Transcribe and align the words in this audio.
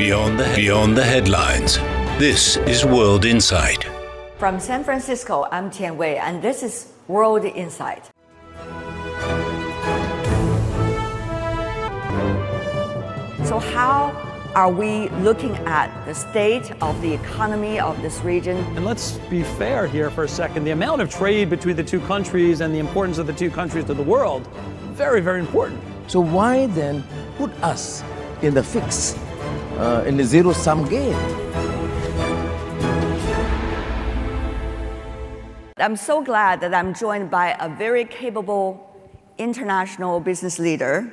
Beyond 0.00 0.40
the, 0.40 0.50
beyond 0.56 0.96
the 0.96 1.04
headlines. 1.04 1.76
This 2.18 2.56
is 2.56 2.86
World 2.86 3.26
Insight. 3.26 3.84
From 4.38 4.58
San 4.58 4.82
Francisco, 4.82 5.46
I'm 5.52 5.70
Tian 5.70 5.98
Wei, 5.98 6.16
and 6.16 6.40
this 6.40 6.62
is 6.62 6.90
World 7.06 7.44
Insight. 7.44 8.10
So, 13.44 13.58
how 13.58 14.16
are 14.54 14.72
we 14.72 15.10
looking 15.20 15.54
at 15.66 15.90
the 16.06 16.14
state 16.14 16.72
of 16.80 16.98
the 17.02 17.12
economy 17.12 17.78
of 17.78 18.00
this 18.00 18.22
region? 18.22 18.56
And 18.76 18.86
let's 18.86 19.18
be 19.28 19.42
fair 19.42 19.86
here 19.86 20.08
for 20.08 20.24
a 20.24 20.28
second. 20.28 20.64
The 20.64 20.70
amount 20.70 21.02
of 21.02 21.10
trade 21.10 21.50
between 21.50 21.76
the 21.76 21.84
two 21.84 22.00
countries 22.00 22.62
and 22.62 22.74
the 22.74 22.78
importance 22.78 23.18
of 23.18 23.26
the 23.26 23.34
two 23.34 23.50
countries 23.50 23.84
to 23.84 23.92
the 23.92 24.02
world, 24.02 24.48
very, 24.92 25.20
very 25.20 25.40
important. 25.40 25.78
So 26.06 26.20
why 26.20 26.68
then 26.68 27.04
put 27.36 27.50
us 27.62 28.02
in 28.40 28.54
the 28.54 28.62
fix, 28.62 29.14
uh, 29.80 30.04
in 30.06 30.16
the 30.16 30.24
zero-sum 30.24 30.86
game? 30.88 31.16
I'm 35.78 35.96
so 35.96 36.22
glad 36.22 36.60
that 36.60 36.74
I'm 36.74 36.92
joined 36.92 37.30
by 37.30 37.56
a 37.58 37.68
very 37.68 38.04
capable 38.04 38.86
international 39.38 40.20
business 40.20 40.58
leader, 40.58 41.10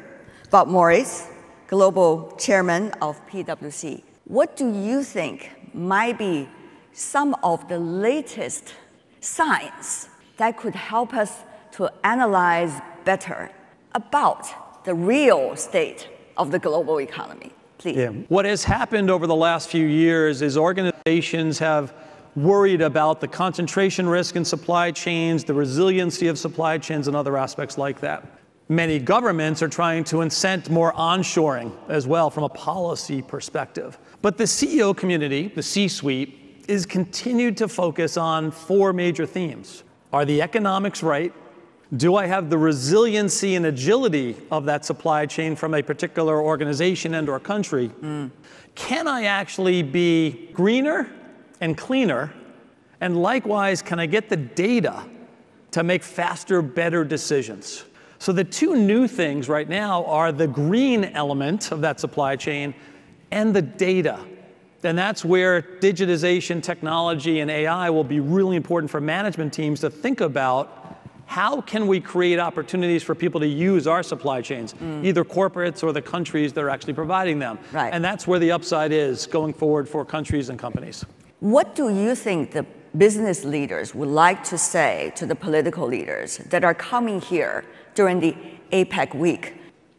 Bob 0.52 0.68
Moritz, 0.68 1.30
Global 1.68 2.36
Chairman 2.38 2.92
of 3.02 3.16
PwC. 3.30 4.04
What 4.26 4.58
do 4.58 4.70
you 4.70 5.04
think 5.04 5.52
might 5.74 6.18
be 6.18 6.50
some 6.92 7.34
of 7.44 7.70
the 7.70 7.80
latest 7.80 8.74
signs 9.22 10.10
that 10.36 10.58
could 10.58 10.76
help 10.76 11.14
us 11.14 11.44
to 11.72 11.90
analyze 12.04 12.82
better 13.06 13.50
about 13.96 14.84
the 14.84 14.94
real 14.94 15.56
state 15.56 16.10
of 16.36 16.52
the 16.52 16.60
global 16.60 17.00
economy? 17.00 17.54
Please. 17.78 17.98
Yeah. 17.98 18.10
What 18.28 18.46
has 18.46 18.64
happened 18.64 19.10
over 19.10 19.28
the 19.28 19.36
last 19.36 19.70
few 19.70 19.86
years 19.86 20.42
is 20.42 20.58
organizations 20.58 21.60
have 21.60 21.94
worried 22.36 22.82
about 22.82 23.20
the 23.20 23.28
concentration 23.28 24.08
risk 24.08 24.36
in 24.36 24.46
supply 24.46 24.92
chains, 24.92 25.44
the 25.44 25.54
resiliency 25.54 26.28
of 26.28 26.38
supply 26.38 26.78
chains, 26.78 27.08
and 27.08 27.16
other 27.16 27.38
aspects 27.38 27.78
like 27.78 28.00
that. 28.02 28.26
Many 28.70 29.00
governments 29.00 29.62
are 29.62 29.70
trying 29.70 30.04
to 30.06 30.18
incent 30.18 30.70
more 30.70 30.92
onshoring 30.94 31.72
as 31.88 32.06
well 32.06 32.30
from 32.30 32.44
a 32.44 32.50
policy 32.50 33.22
perspective. 33.22 33.98
But 34.22 34.38
the 34.38 34.44
CEO 34.44 34.96
community, 34.96 35.48
the 35.48 35.64
C 35.64 35.88
suite, 35.88 36.64
is 36.68 36.86
continued 36.86 37.56
to 37.58 37.68
focus 37.68 38.18
on 38.18 38.52
four 38.52 38.92
major 38.92 39.26
themes. 39.26 39.84
Are 40.12 40.26
the 40.26 40.42
economics 40.42 41.02
right? 41.02 41.34
Do 41.96 42.16
I 42.16 42.26
have 42.26 42.50
the 42.50 42.58
resiliency 42.58 43.56
and 43.56 43.66
agility 43.66 44.36
of 44.52 44.66
that 44.66 44.84
supply 44.84 45.26
chain 45.26 45.56
from 45.56 45.74
a 45.74 45.82
particular 45.82 46.42
organization 46.42 47.14
and 47.14 47.30
or 47.30 47.40
country? 47.40 47.90
Mm. 48.02 48.32
Can 48.76 49.08
I 49.08 49.24
actually 49.24 49.84
be 49.84 50.50
greener 50.54 51.10
and 51.62 51.78
cleaner? 51.78 52.34
And 53.00 53.22
likewise, 53.22 53.82
can 53.82 54.00
I 54.00 54.06
get 54.06 54.28
the 54.28 54.36
data 54.36 55.06
to 55.72 55.84
make 55.84 56.04
faster, 56.04 56.62
better 56.62 57.06
decisions? 57.06 57.86
So 58.20 58.34
the 58.34 58.44
two 58.44 58.76
new 58.76 59.08
things 59.08 59.48
right 59.48 59.70
now 59.70 60.04
are 60.06 60.32
the 60.32 60.48
green 60.48 61.06
element 61.06 61.72
of 61.72 61.82
that 61.82 62.00
supply 62.00 62.36
chain 62.36 62.74
and 63.32 63.56
the 63.56 63.62
data. 63.62 64.20
And 64.84 64.98
that's 64.98 65.24
where 65.26 65.62
digitization, 65.62 66.62
technology, 66.62 67.40
and 67.40 67.50
AI 67.50 67.90
will 67.90 68.04
be 68.04 68.20
really 68.20 68.56
important 68.56 68.90
for 68.90 69.02
management 69.02 69.54
teams 69.54 69.80
to 69.82 69.90
think 69.90 70.22
about 70.22 70.77
how 71.28 71.62
can 71.62 71.86
we 71.88 72.00
create 72.00 72.40
opportunities 72.40 73.04
for 73.04 73.14
people 73.14 73.40
to 73.40 73.48
use 73.48 73.86
our 73.86 74.02
supply 74.02 74.42
chains, 74.42 74.74
mm. 74.74 75.06
either 75.06 75.24
corporates 75.24 75.84
or 75.84 75.92
the 75.92 76.02
countries 76.02 76.54
that 76.54 76.64
are 76.64 76.70
actually 76.70 76.94
providing 76.94 77.38
them. 77.38 77.60
Right. 77.72 77.94
And 77.94 78.04
that's 78.04 78.26
where 78.26 78.40
the 78.40 78.52
upside 78.52 78.92
is 78.92 79.28
going 79.28 79.54
forward 79.54 79.88
for 79.88 80.04
countries 80.04 80.50
and 80.50 80.58
companies. 80.58 81.06
What 81.40 81.76
do 81.76 81.90
you 81.90 82.16
think 82.16 82.52
the 82.52 82.66
business 82.98 83.44
leaders 83.44 83.94
would 83.94 84.10
like 84.10 84.44
to 84.44 84.58
say 84.58 85.12
to 85.16 85.26
the 85.26 85.36
political 85.36 85.88
leaders 85.88 86.38
that 86.50 86.64
are 86.64 86.74
coming 86.74 87.22
here 87.22 87.64
during 87.94 88.20
the 88.20 88.36
APEC 88.72 89.16
week. 89.16 89.56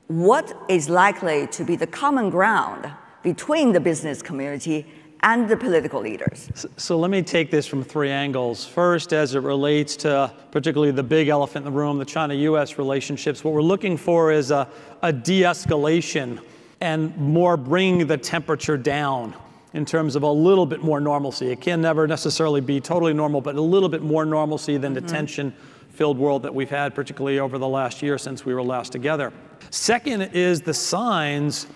What 0.08 0.56
is 0.68 0.88
likely 0.88 1.46
to 1.48 1.64
be 1.64 1.76
the 1.76 1.86
common 1.86 2.30
ground 2.30 2.90
between 3.22 3.72
the 3.72 3.80
business 3.80 4.22
community 4.22 4.86
and 5.22 5.48
the 5.48 5.56
political 5.56 6.00
leaders? 6.00 6.48
So, 6.54 6.68
so, 6.76 6.98
let 6.98 7.10
me 7.10 7.22
take 7.22 7.50
this 7.50 7.66
from 7.66 7.82
three 7.82 8.10
angles. 8.10 8.64
First, 8.64 9.12
as 9.12 9.34
it 9.34 9.40
relates 9.40 9.96
to 9.96 10.32
particularly 10.50 10.92
the 10.92 11.02
big 11.02 11.28
elephant 11.28 11.66
in 11.66 11.72
the 11.72 11.78
room, 11.78 11.98
the 11.98 12.04
China 12.04 12.34
US 12.34 12.78
relationships, 12.78 13.42
what 13.42 13.54
we're 13.54 13.62
looking 13.62 13.96
for 13.96 14.32
is 14.32 14.50
a, 14.50 14.68
a 15.02 15.12
de 15.12 15.42
escalation 15.42 16.40
and 16.80 17.16
more 17.16 17.56
bringing 17.56 18.06
the 18.06 18.16
temperature 18.16 18.76
down 18.76 19.34
in 19.74 19.84
terms 19.84 20.16
of 20.16 20.22
a 20.22 20.30
little 20.30 20.66
bit 20.66 20.82
more 20.82 21.00
normalcy. 21.00 21.50
It 21.50 21.60
can 21.60 21.80
never 21.80 22.06
necessarily 22.06 22.60
be 22.60 22.80
totally 22.80 23.12
normal, 23.12 23.40
but 23.40 23.56
a 23.56 23.60
little 23.60 23.88
bit 23.88 24.02
more 24.02 24.24
normalcy 24.24 24.76
than 24.76 24.94
mm-hmm. 24.94 25.06
the 25.06 25.12
tension 25.12 25.52
filled 25.90 26.16
world 26.16 26.44
that 26.44 26.54
we've 26.54 26.70
had, 26.70 26.94
particularly 26.94 27.40
over 27.40 27.58
the 27.58 27.68
last 27.68 28.02
year 28.02 28.18
since 28.18 28.46
we 28.46 28.54
were 28.54 28.62
last 28.62 28.92
together. 28.92 29.32
Second 29.70 30.22
is 30.32 30.60
the 30.60 30.72
signs 30.72 31.66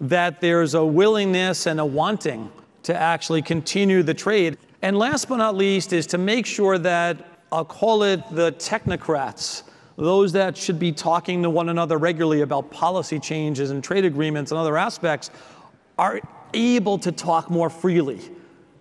that 0.00 0.40
there's 0.40 0.74
a 0.74 0.84
willingness 0.84 1.66
and 1.66 1.78
a 1.78 1.84
wanting 1.84 2.50
to 2.86 2.96
actually 2.96 3.42
continue 3.42 4.04
the 4.04 4.14
trade. 4.14 4.56
And 4.80 4.96
last 4.96 5.28
but 5.28 5.38
not 5.38 5.56
least 5.56 5.92
is 5.92 6.06
to 6.08 6.18
make 6.18 6.46
sure 6.46 6.78
that 6.78 7.16
I'll 7.50 7.64
call 7.64 8.04
it 8.04 8.22
the 8.30 8.52
technocrats, 8.52 9.64
those 9.96 10.30
that 10.32 10.56
should 10.56 10.78
be 10.78 10.92
talking 10.92 11.42
to 11.42 11.50
one 11.50 11.68
another 11.68 11.98
regularly 11.98 12.42
about 12.42 12.70
policy 12.70 13.18
changes 13.18 13.72
and 13.72 13.82
trade 13.82 14.04
agreements 14.04 14.52
and 14.52 14.60
other 14.60 14.76
aspects, 14.76 15.30
are 15.98 16.20
able 16.54 16.96
to 16.98 17.10
talk 17.10 17.50
more 17.50 17.68
freely 17.68 18.20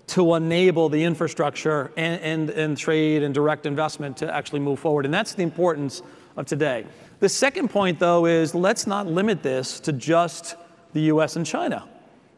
to 0.07 0.35
enable 0.35 0.87
the 0.87 1.03
infrastructure 1.03 1.91
and, 1.97 2.21
and, 2.21 2.49
and 2.51 2.77
trade 2.77 3.23
and 3.23 3.33
direct 3.33 3.65
investment 3.65 4.17
to 4.17 4.31
actually 4.31 4.59
move 4.59 4.77
forward. 4.77 5.05
And 5.05 5.13
that's 5.13 5.33
the 5.33 5.41
importance 5.41 6.03
of 6.37 6.45
today. 6.45 6.85
The 7.21 7.29
second 7.29 7.69
point, 7.69 7.97
though, 7.97 8.27
is 8.27 8.53
let's 8.53 8.85
not 8.85 9.07
limit 9.07 9.41
this 9.41 9.79
to 9.79 9.91
just 9.91 10.57
the 10.93 11.01
US 11.13 11.37
and 11.37 11.45
China. 11.45 11.87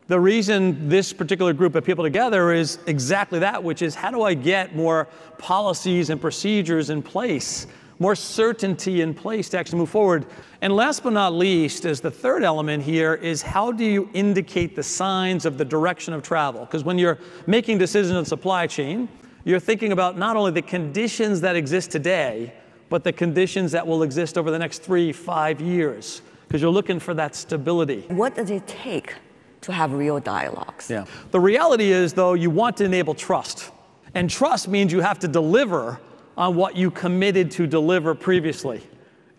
The 0.07 0.19
reason 0.19 0.87
this 0.87 1.11
particular 1.11 1.53
group 1.53 1.75
of 1.75 1.83
people 1.83 2.03
together 2.03 2.53
is 2.53 2.79
exactly 2.87 3.39
that, 3.39 3.61
which 3.61 3.81
is 3.81 3.93
how 3.93 4.09
do 4.09 4.23
I 4.23 4.33
get 4.33 4.75
more 4.75 5.07
policies 5.37 6.09
and 6.09 6.19
procedures 6.19 6.89
in 6.89 7.01
place 7.01 7.67
more 7.99 8.15
certainty 8.15 9.01
in 9.01 9.13
place 9.13 9.49
to 9.49 9.57
actually 9.57 9.79
move 9.79 9.89
forward. 9.89 10.25
And 10.61 10.75
last 10.75 11.03
but 11.03 11.13
not 11.13 11.33
least, 11.33 11.85
is 11.85 12.01
the 12.01 12.11
third 12.11 12.43
element 12.43 12.83
here 12.83 13.15
is 13.15 13.41
how 13.41 13.71
do 13.71 13.83
you 13.83 14.09
indicate 14.13 14.75
the 14.75 14.83
signs 14.83 15.45
of 15.45 15.57
the 15.57 15.65
direction 15.65 16.13
of 16.13 16.21
travel? 16.21 16.61
Because 16.61 16.83
when 16.83 16.97
you're 16.97 17.17
making 17.45 17.77
decisions 17.77 18.15
on 18.15 18.25
supply 18.25 18.67
chain, 18.67 19.07
you're 19.43 19.59
thinking 19.59 19.91
about 19.91 20.17
not 20.17 20.35
only 20.35 20.51
the 20.51 20.61
conditions 20.61 21.41
that 21.41 21.55
exist 21.55 21.91
today, 21.91 22.53
but 22.89 23.03
the 23.03 23.13
conditions 23.13 23.71
that 23.71 23.85
will 23.85 24.03
exist 24.03 24.37
over 24.37 24.51
the 24.51 24.59
next 24.59 24.79
three, 24.79 25.11
five 25.11 25.59
years, 25.59 26.21
because 26.47 26.61
you're 26.61 26.71
looking 26.71 26.99
for 26.99 27.13
that 27.13 27.35
stability. 27.35 28.05
What 28.09 28.35
does 28.35 28.49
it 28.49 28.65
take 28.67 29.15
to 29.61 29.71
have 29.71 29.93
real 29.93 30.19
dialogues? 30.19 30.89
Yeah. 30.89 31.05
The 31.31 31.39
reality 31.39 31.91
is, 31.91 32.13
though, 32.13 32.33
you 32.33 32.49
want 32.49 32.77
to 32.77 32.85
enable 32.85 33.13
trust. 33.13 33.71
And 34.13 34.29
trust 34.29 34.67
means 34.67 34.91
you 34.91 35.01
have 35.01 35.19
to 35.19 35.27
deliver 35.27 35.99
on 36.37 36.55
what 36.55 36.75
you 36.75 36.91
committed 36.91 37.51
to 37.51 37.67
deliver 37.67 38.13
previously. 38.15 38.81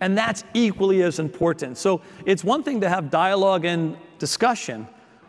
And 0.01 0.17
that's 0.17 0.45
equally 0.55 1.03
as 1.03 1.19
important. 1.19 1.79
So 1.79 2.03
it's 2.25 2.45
one 2.45 2.63
thing 2.63 2.81
to 2.81 2.89
have 2.89 3.11
dialogue 3.11 3.65
and 3.65 3.97
discussion, 4.19 4.87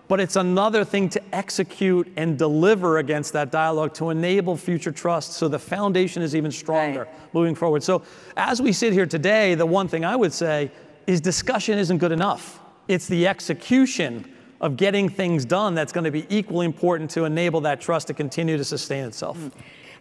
but 0.07 0.19
it's 0.19 0.35
another 0.35 0.83
thing 0.83 1.09
to 1.09 1.35
execute 1.35 2.11
and 2.17 2.37
deliver 2.37 2.97
against 2.97 3.33
that 3.33 3.51
dialogue 3.51 3.93
to 3.95 4.09
enable 4.09 4.57
future 4.57 4.91
trust 4.91 5.33
so 5.33 5.47
the 5.47 5.59
foundation 5.59 6.21
is 6.21 6.35
even 6.35 6.51
stronger 6.51 7.01
right. 7.01 7.33
moving 7.33 7.55
forward. 7.55 7.83
So 7.83 8.03
as 8.35 8.61
we 8.61 8.71
sit 8.71 8.93
here 8.93 9.05
today, 9.05 9.55
the 9.55 9.65
one 9.65 9.87
thing 9.87 10.05
I 10.05 10.15
would 10.15 10.33
say 10.33 10.71
is 11.07 11.21
discussion 11.21 11.77
isn't 11.79 11.97
good 11.97 12.11
enough. 12.11 12.59
It's 12.87 13.07
the 13.07 13.27
execution 13.27 14.31
of 14.61 14.77
getting 14.77 15.09
things 15.09 15.45
done 15.45 15.73
that's 15.73 15.93
going 15.93 16.03
to 16.03 16.11
be 16.11 16.25
equally 16.29 16.65
important 16.65 17.09
to 17.11 17.25
enable 17.25 17.61
that 17.61 17.79
trust 17.79 18.07
to 18.07 18.13
continue 18.13 18.57
to 18.57 18.63
sustain 18.63 19.05
itself. 19.05 19.37
Mm. 19.37 19.51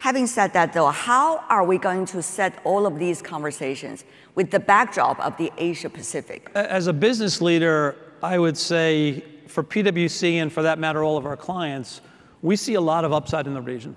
Having 0.01 0.27
said 0.29 0.53
that, 0.53 0.73
though, 0.73 0.89
how 0.89 1.45
are 1.49 1.65
we 1.65 1.77
going 1.77 2.07
to 2.07 2.23
set 2.23 2.61
all 2.65 2.87
of 2.87 2.99
these 2.99 3.21
conversations 3.21 4.05
with 4.37 4.51
the 4.51 4.61
backdrop 4.61 5.19
of 5.19 5.37
the 5.37 5.53
Asia 5.59 5.91
Pacific? 5.91 6.51
As 6.55 6.87
a 6.87 6.93
business 6.93 7.41
leader, 7.41 7.97
I 8.23 8.39
would 8.39 8.57
say 8.57 9.25
for 9.49 9.65
PwC 9.65 10.35
and 10.35 10.53
for 10.53 10.63
that 10.63 10.79
matter, 10.79 11.03
all 11.03 11.17
of 11.17 11.27
our 11.27 11.37
clients, 11.37 12.01
we 12.43 12.55
see 12.55 12.75
a 12.75 12.81
lot 12.81 13.05
of 13.05 13.13
upside 13.13 13.47
in 13.49 13.55
the 13.55 13.61
region. 13.61 13.97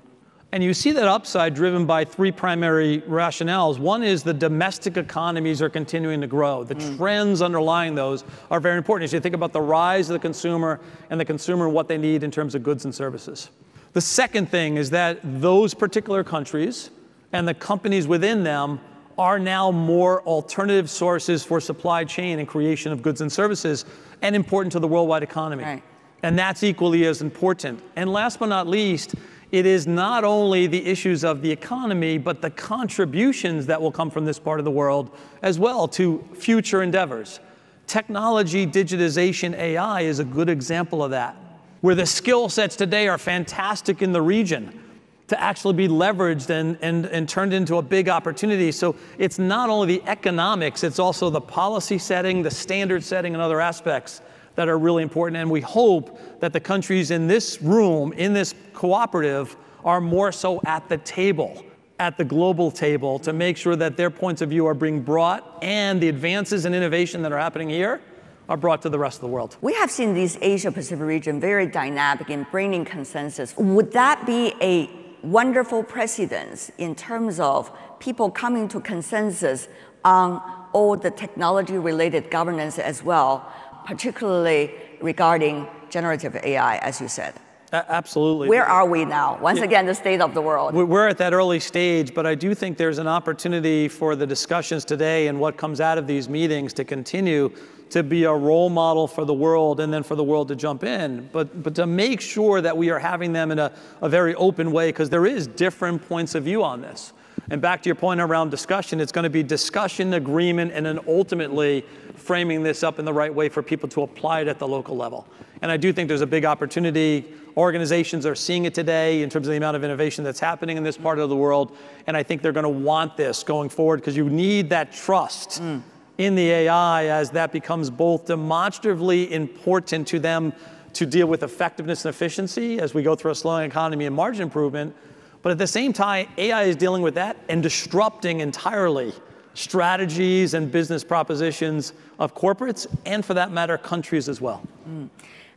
And 0.54 0.62
you 0.62 0.74
see 0.74 0.92
that 0.92 1.08
upside 1.08 1.54
driven 1.54 1.86
by 1.86 2.04
three 2.04 2.32
primary 2.32 3.02
rationales. 3.02 3.80
One 3.80 4.04
is 4.04 4.22
the 4.22 4.34
domestic 4.34 4.98
economies 4.98 5.62
are 5.62 5.70
continuing 5.70 6.20
to 6.20 6.28
grow. 6.28 6.66
The 6.66 6.76
mm. 6.76 6.98
trends 6.98 7.42
underlying 7.42 7.96
those 7.96 8.26
are 8.50 8.60
very 8.60 8.78
important 8.78 9.06
as 9.06 9.14
you 9.14 9.22
think 9.22 9.34
about 9.34 9.54
the 9.54 9.62
rise 9.62 10.10
of 10.10 10.14
the 10.14 10.20
consumer 10.20 10.82
and 11.10 11.18
the 11.18 11.26
consumer 11.26 11.66
and 11.66 11.74
what 11.74 11.88
they 11.88 11.98
need 11.98 12.24
in 12.24 12.32
terms 12.32 12.54
of 12.54 12.64
goods 12.64 12.84
and 12.84 12.94
services. 12.94 13.50
The 13.94 14.02
second 14.02 14.50
thing 14.50 14.76
is 14.76 14.90
that 14.90 15.20
those 15.24 15.74
particular 15.74 16.24
countries 16.24 16.90
and 17.32 17.48
the 17.48 17.54
companies 17.54 18.06
within 18.06 18.44
them 18.44 18.82
are 19.18 19.40
now 19.40 19.72
more 19.72 20.22
alternative 20.24 20.90
sources 20.90 21.44
for 21.44 21.62
supply 21.62 22.04
chain 22.04 22.40
and 22.40 22.48
creation 22.48 22.92
of 22.92 23.02
goods 23.02 23.22
and 23.22 23.32
services 23.32 23.86
and 24.22 24.36
important 24.36 24.72
to 24.74 24.80
the 24.80 24.88
worldwide 24.88 25.24
economy. 25.24 25.64
Right. 25.64 25.84
And 26.24 26.38
that's 26.38 26.64
equally 26.64 27.06
as 27.06 27.22
important. 27.22 27.82
And 27.96 28.12
last 28.12 28.40
but 28.40 28.48
not 28.48 28.68
least, 28.68 29.16
it 29.52 29.66
is 29.66 29.86
not 29.86 30.24
only 30.24 30.68
the 30.68 30.86
issues 30.86 31.24
of 31.24 31.42
the 31.42 31.52
economy, 31.52 32.18
but 32.18 32.42
the 32.42 32.50
contributions 32.50 33.66
that 33.66 33.82
will 33.82 33.92
come 33.92 34.10
from 34.10 34.26
this 34.26 34.40
part 34.40 34.60
of 34.60 34.66
the 34.66 34.72
world 34.72 35.16
as 35.42 35.60
well 35.60 35.88
to 35.90 36.24
future 36.34 36.82
endeavors. 36.82 37.40
Technology, 37.86 38.66
digitization, 38.66 39.54
AI 39.58 40.02
is 40.02 40.20
a 40.20 40.24
good 40.24 40.50
example 40.50 41.04
of 41.04 41.12
that, 41.12 41.36
where 41.82 41.96
the 41.96 42.06
skill 42.06 42.48
sets 42.48 42.78
today 42.78 43.10
are 43.10 43.18
fantastic 43.18 44.02
in 44.02 44.14
the 44.14 44.22
region 44.22 44.80
to 45.28 45.42
actually 45.42 45.74
be 45.74 45.88
leveraged 45.88 46.50
and, 46.50 46.78
and, 46.82 47.06
and 47.06 47.28
turned 47.28 47.54
into 47.54 47.78
a 47.78 47.82
big 47.82 48.10
opportunity. 48.10 48.72
So 48.72 48.96
it's 49.18 49.40
not 49.40 49.70
only 49.70 49.98
the 49.98 50.10
economics, 50.10 50.84
it's 50.84 51.00
also 51.00 51.30
the 51.30 51.42
policy 51.42 51.98
setting, 51.98 52.42
the 52.42 52.52
standard 52.52 53.04
setting, 53.04 53.34
and 53.34 53.42
other 53.42 53.60
aspects 53.62 54.22
that 54.56 54.68
are 54.68 54.78
really 54.78 55.04
important. 55.04 55.38
And 55.38 55.50
we 55.50 55.62
hope 55.62 56.40
that 56.40 56.54
the 56.54 56.60
countries 56.60 57.12
in 57.12 57.28
this 57.28 57.62
room, 57.62 58.14
in 58.14 58.34
this 58.34 58.54
cooperative, 58.74 59.56
are 59.84 60.02
more 60.02 60.32
so 60.32 60.62
at 60.66 60.88
the 60.90 60.98
table, 60.98 61.66
at 62.00 62.18
the 62.18 62.24
global 62.24 62.72
table, 62.72 63.20
to 63.20 63.34
make 63.34 63.58
sure 63.58 63.76
that 63.76 63.98
their 63.98 64.10
points 64.10 64.42
of 64.42 64.50
view 64.50 64.68
are 64.68 64.74
being 64.74 65.02
brought 65.02 65.58
and 65.62 66.02
the 66.02 66.10
advances 66.10 66.66
and 66.66 66.76
innovation 66.76 67.22
that 67.22 67.32
are 67.32 67.40
happening 67.40 67.70
here 67.70 68.02
are 68.50 68.58
brought 68.58 68.82
to 68.82 68.90
the 68.90 69.00
rest 69.00 69.18
of 69.18 69.22
the 69.22 69.28
world. 69.28 69.56
We 69.62 69.74
have 69.76 69.90
seen 69.90 70.14
this 70.14 70.38
Asia 70.42 70.72
Pacific 70.72 71.06
region 71.06 71.40
very 71.40 71.66
dynamic 71.66 72.30
in 72.30 72.46
bringing 72.52 72.84
consensus. 72.84 73.56
Would 73.58 73.94
that 73.94 74.26
be 74.26 74.54
a 74.62 74.90
wonderful 75.24 75.84
precedence 75.84 76.72
in 76.78 76.96
terms 76.96 77.40
of 77.40 77.72
people 78.00 78.30
coming 78.30 78.68
to 78.68 78.82
consensus 78.82 79.68
on 80.04 80.42
all 80.74 80.98
the 80.98 81.12
technology 81.12 81.78
related 81.78 82.30
governance 82.30 82.78
as 82.78 83.04
well? 83.04 83.52
Particularly 83.86 84.74
regarding 85.02 85.68
generative 85.90 86.36
AI, 86.36 86.78
as 86.78 87.02
you 87.02 87.08
said. 87.08 87.34
absolutely. 87.74 88.50
Where 88.50 88.66
are 88.66 88.86
we 88.86 89.06
now? 89.06 89.38
Once 89.40 89.60
yeah. 89.60 89.66
again, 89.66 89.86
the 89.86 89.96
state 89.96 90.22
of 90.22 90.34
the 90.34 90.42
world. 90.42 90.74
We're 90.74 91.08
at 91.08 91.18
that 91.20 91.34
early 91.34 91.60
stage, 91.60 92.14
but 92.14 92.26
I 92.26 92.36
do 92.36 92.54
think 92.54 92.78
there's 92.78 92.98
an 92.98 93.08
opportunity 93.08 93.88
for 93.88 94.16
the 94.16 94.28
discussions 94.28 94.86
today 94.86 95.28
and 95.28 95.40
what 95.40 95.58
comes 95.58 95.80
out 95.80 95.98
of 95.98 96.08
these 96.08 96.28
meetings 96.28 96.74
to 96.74 96.84
continue 96.84 97.52
to 97.92 98.04
be 98.04 98.24
a 98.24 98.34
role 98.34 98.70
model 98.70 99.06
for 99.06 99.26
the 99.26 99.34
world 99.34 99.80
and 99.82 99.94
then 99.94 100.02
for 100.02 100.16
the 100.16 100.24
world 100.24 100.48
to 100.48 100.56
jump 100.56 100.84
in. 100.84 101.30
But, 101.32 101.62
but 101.62 101.76
to 101.76 101.86
make 101.86 102.22
sure 102.22 102.62
that 102.62 102.76
we 102.76 102.90
are 102.90 103.00
having 103.00 103.34
them 103.34 103.52
in 103.52 103.60
a, 103.60 103.72
a 104.02 104.10
very 104.10 104.34
open 104.36 104.72
way, 104.72 104.90
because 104.90 105.10
there 105.10 105.26
is 105.26 105.48
different 105.48 106.08
points 106.08 106.34
of 106.36 106.46
view 106.46 106.64
on 106.64 106.82
this. 106.82 107.14
And 107.50 107.62
back 107.62 107.82
to 107.84 107.90
your 107.90 107.96
point 107.96 108.22
around 108.22 108.50
discussion, 108.50 109.00
it's 109.00 109.12
going 109.12 109.24
to 109.24 109.30
be 109.30 109.44
discussion, 109.44 110.14
agreement, 110.14 110.72
and 110.74 110.86
then 110.86 111.00
ultimately 111.08 111.86
framing 112.16 112.64
this 112.64 112.84
up 112.84 113.00
in 113.00 113.06
the 113.06 113.14
right 113.14 113.34
way 113.34 113.50
for 113.50 113.62
people 113.64 113.90
to 113.90 114.04
apply 114.04 114.42
it 114.42 114.48
at 114.48 114.60
the 114.60 114.68
local 114.68 114.96
level. 114.96 115.28
And 115.62 115.72
I 115.72 115.78
do 115.78 115.92
think 115.94 116.08
there's 116.08 116.22
a 116.22 116.28
big 116.28 116.46
opportunity. 116.46 117.34
Organizations 117.58 118.26
are 118.26 118.36
seeing 118.36 118.66
it 118.66 118.74
today 118.74 119.22
in 119.22 119.30
terms 119.30 119.48
of 119.48 119.52
the 119.52 119.58
amount 119.58 119.76
of 119.76 119.84
innovation 119.84 120.24
that's 120.24 120.40
happening 120.40 120.78
in 120.78 120.84
this 120.84 120.98
part 120.98 121.20
of 121.20 121.30
the 121.30 121.36
world. 121.36 121.76
And 122.08 122.16
I 122.16 122.24
think 122.24 122.42
they're 122.42 122.52
going 122.52 122.64
to 122.64 122.70
want 122.70 123.18
this 123.18 123.44
going 123.44 123.70
forward 123.70 123.98
because 123.98 124.16
you 124.16 124.30
need 124.30 124.70
that 124.70 124.94
trust 124.94 125.62
mm. 125.62 125.82
in 126.18 126.36
the 126.36 126.50
AI 126.50 127.06
as 127.06 127.32
that 127.32 127.52
becomes 127.52 127.90
both 127.90 128.28
demonstratively 128.28 129.32
important 129.32 130.08
to 130.08 130.20
them 130.20 130.54
to 130.94 131.06
deal 131.06 131.28
with 131.28 131.44
effectiveness 131.44 132.06
and 132.06 132.14
efficiency 132.14 132.80
as 132.80 132.94
we 132.94 133.04
go 133.04 133.16
through 133.16 133.32
a 133.32 133.36
slowing 133.36 133.70
economy 133.70 134.06
and 134.06 134.16
margin 134.16 134.44
improvement. 134.44 134.96
But 135.42 135.52
at 135.52 135.58
the 135.58 135.68
same 135.68 135.94
time, 135.94 136.28
AI 136.38 136.64
is 136.64 136.76
dealing 136.76 137.02
with 137.02 137.16
that 137.16 137.38
and 137.50 137.64
disrupting 137.64 138.42
entirely 138.42 139.14
strategies 139.54 140.54
and 140.54 140.72
business 140.72 141.04
propositions 141.04 141.94
of 142.20 142.36
corporates 142.36 142.88
and 143.06 143.26
for 143.26 143.34
that 143.34 143.52
matter, 143.52 143.78
countries 143.78 144.30
as 144.30 144.40
well. 144.40 144.62
Mm. 144.88 145.10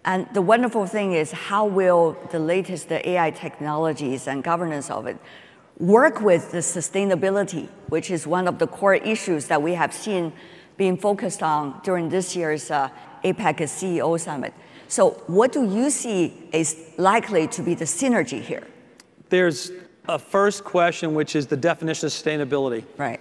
And 0.04 0.26
the 0.34 0.42
wonderful 0.42 0.86
thing 0.86 1.12
is 1.12 1.32
how 1.32 1.64
will 1.64 2.16
the 2.30 2.38
latest 2.38 2.88
the 2.88 3.08
AI 3.08 3.30
technologies 3.30 4.26
and 4.26 4.42
governance 4.42 4.90
of 4.90 5.06
it 5.06 5.16
work 5.78 6.20
with 6.20 6.52
the 6.52 6.58
sustainability, 6.58 7.68
which 7.88 8.10
is 8.10 8.26
one 8.26 8.46
of 8.46 8.58
the 8.58 8.66
core 8.66 8.94
issues 8.94 9.46
that 9.46 9.62
we 9.62 9.74
have 9.74 9.92
seen 9.92 10.32
being 10.76 10.96
focused 10.96 11.42
on 11.42 11.80
during 11.82 12.08
this 12.08 12.36
year's 12.36 12.70
uh, 12.70 12.88
APEC 13.24 13.60
CEO 13.60 14.20
Summit. 14.20 14.52
So 14.88 15.10
what 15.26 15.52
do 15.52 15.64
you 15.64 15.88
see 15.90 16.48
is 16.52 16.76
likely 16.98 17.46
to 17.48 17.62
be 17.62 17.74
the 17.74 17.86
synergy 17.86 18.40
here? 18.40 18.66
There's 19.34 19.72
a 20.08 20.16
first 20.16 20.62
question, 20.62 21.12
which 21.12 21.34
is 21.34 21.48
the 21.48 21.56
definition 21.56 22.06
of 22.06 22.12
sustainability. 22.12 22.84
Right. 22.96 23.20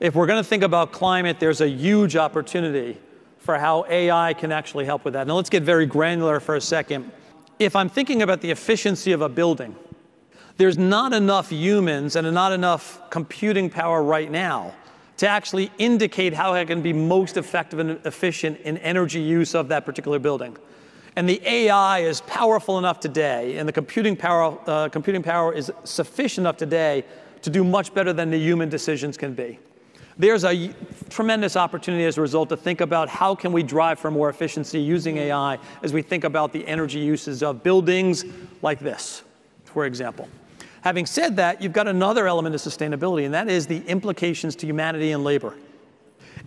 If 0.00 0.14
we're 0.14 0.26
going 0.26 0.38
to 0.38 0.46
think 0.46 0.62
about 0.62 0.92
climate, 0.92 1.40
there's 1.40 1.62
a 1.62 1.66
huge 1.66 2.14
opportunity 2.14 2.98
for 3.38 3.56
how 3.56 3.86
AI 3.88 4.34
can 4.34 4.52
actually 4.52 4.84
help 4.84 5.06
with 5.06 5.14
that. 5.14 5.26
Now 5.26 5.36
let's 5.36 5.48
get 5.48 5.62
very 5.62 5.86
granular 5.86 6.40
for 6.40 6.56
a 6.56 6.60
second. 6.60 7.10
If 7.58 7.74
I'm 7.74 7.88
thinking 7.88 8.20
about 8.20 8.42
the 8.42 8.50
efficiency 8.50 9.12
of 9.12 9.22
a 9.22 9.30
building, 9.30 9.74
there's 10.58 10.76
not 10.76 11.14
enough 11.14 11.50
humans 11.50 12.16
and 12.16 12.30
not 12.34 12.52
enough 12.52 13.00
computing 13.08 13.70
power 13.70 14.02
right 14.02 14.30
now 14.30 14.74
to 15.16 15.26
actually 15.26 15.72
indicate 15.78 16.34
how 16.34 16.52
I 16.52 16.66
can 16.66 16.82
be 16.82 16.92
most 16.92 17.38
effective 17.38 17.78
and 17.78 17.92
efficient 18.04 18.60
in 18.60 18.76
energy 18.76 19.20
use 19.20 19.54
of 19.54 19.68
that 19.68 19.86
particular 19.86 20.18
building. 20.18 20.58
And 21.16 21.28
the 21.28 21.40
AI 21.44 22.00
is 22.00 22.20
powerful 22.22 22.78
enough 22.78 23.00
today, 23.00 23.56
and 23.56 23.66
the 23.66 23.72
computing 23.72 24.16
power, 24.16 24.58
uh, 24.66 24.88
computing 24.90 25.22
power 25.22 25.52
is 25.52 25.72
sufficient 25.84 26.42
enough 26.42 26.58
today 26.58 27.04
to 27.42 27.50
do 27.50 27.64
much 27.64 27.94
better 27.94 28.12
than 28.12 28.30
the 28.30 28.38
human 28.38 28.68
decisions 28.68 29.16
can 29.16 29.32
be 29.34 29.58
there's 30.18 30.44
a 30.44 30.72
tremendous 31.10 31.56
opportunity 31.56 32.04
as 32.04 32.16
a 32.16 32.20
result 32.20 32.48
to 32.48 32.56
think 32.56 32.80
about 32.80 33.08
how 33.08 33.34
can 33.34 33.52
we 33.52 33.62
drive 33.62 33.98
for 33.98 34.10
more 34.10 34.30
efficiency 34.30 34.80
using 34.80 35.18
AI 35.18 35.58
as 35.82 35.92
we 35.92 36.02
think 36.02 36.24
about 36.24 36.52
the 36.52 36.66
energy 36.66 36.98
uses 36.98 37.42
of 37.42 37.62
buildings 37.62 38.24
like 38.62 38.78
this, 38.78 39.22
for 39.64 39.84
example. 39.84 40.28
Having 40.80 41.06
said 41.06 41.36
that, 41.36 41.60
you've 41.60 41.72
got 41.72 41.88
another 41.88 42.26
element 42.26 42.54
of 42.54 42.60
sustainability, 42.60 43.24
and 43.24 43.34
that 43.34 43.48
is 43.48 43.66
the 43.66 43.84
implications 43.86 44.56
to 44.56 44.66
humanity 44.66 45.12
and 45.12 45.22
labor. 45.22 45.54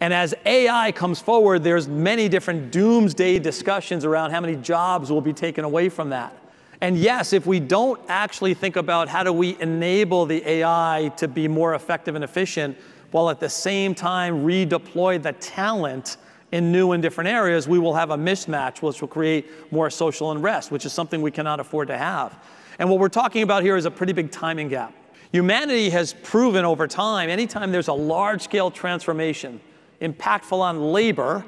And 0.01 0.13
as 0.13 0.33
AI 0.45 0.91
comes 0.93 1.19
forward, 1.19 1.63
there's 1.63 1.87
many 1.87 2.29
different 2.29 2.71
doomsday 2.71 3.39
discussions 3.39 4.05
around 4.05 4.31
how 4.31 4.39
many 4.39 4.55
jobs 4.55 5.11
will 5.11 5.21
be 5.21 5.33
taken 5.33 5.65
away 5.65 5.89
from 5.89 6.09
that. 6.11 6.35
And 6.81 6.97
yes, 6.97 7.33
if 7.33 7.45
we 7.45 7.59
don't 7.59 7.99
actually 8.07 8.53
think 8.53 8.77
about 8.77 9.09
how 9.09 9.23
do 9.23 9.33
we 9.33 9.57
enable 9.59 10.25
the 10.25 10.47
AI 10.47 11.11
to 11.17 11.27
be 11.27 11.49
more 11.49 11.75
effective 11.75 12.15
and 12.15 12.23
efficient, 12.23 12.77
while 13.11 13.29
at 13.29 13.41
the 13.41 13.49
same 13.49 13.93
time 13.93 14.45
redeploy 14.45 15.21
the 15.21 15.33
talent 15.33 16.15
in 16.53 16.71
new 16.71 16.93
and 16.93 17.03
different 17.03 17.29
areas, 17.29 17.67
we 17.67 17.77
will 17.77 17.93
have 17.93 18.11
a 18.11 18.17
mismatch, 18.17 18.81
which 18.81 19.01
will 19.01 19.09
create 19.09 19.71
more 19.71 19.89
social 19.89 20.31
unrest, 20.31 20.71
which 20.71 20.85
is 20.85 20.93
something 20.93 21.21
we 21.21 21.31
cannot 21.31 21.59
afford 21.59 21.89
to 21.89 21.97
have. 21.97 22.41
And 22.79 22.89
what 22.89 22.99
we're 22.99 23.09
talking 23.09 23.43
about 23.43 23.63
here 23.63 23.75
is 23.75 23.83
a 23.83 23.91
pretty 23.91 24.13
big 24.13 24.31
timing 24.31 24.69
gap. 24.69 24.93
Humanity 25.33 25.89
has 25.89 26.13
proven 26.23 26.63
over 26.63 26.87
time, 26.87 27.29
anytime 27.29 27.71
there's 27.73 27.89
a 27.89 27.93
large 27.93 28.41
scale 28.41 28.71
transformation 28.71 29.59
impactful 30.01 30.59
on 30.59 30.91
labor, 30.91 31.45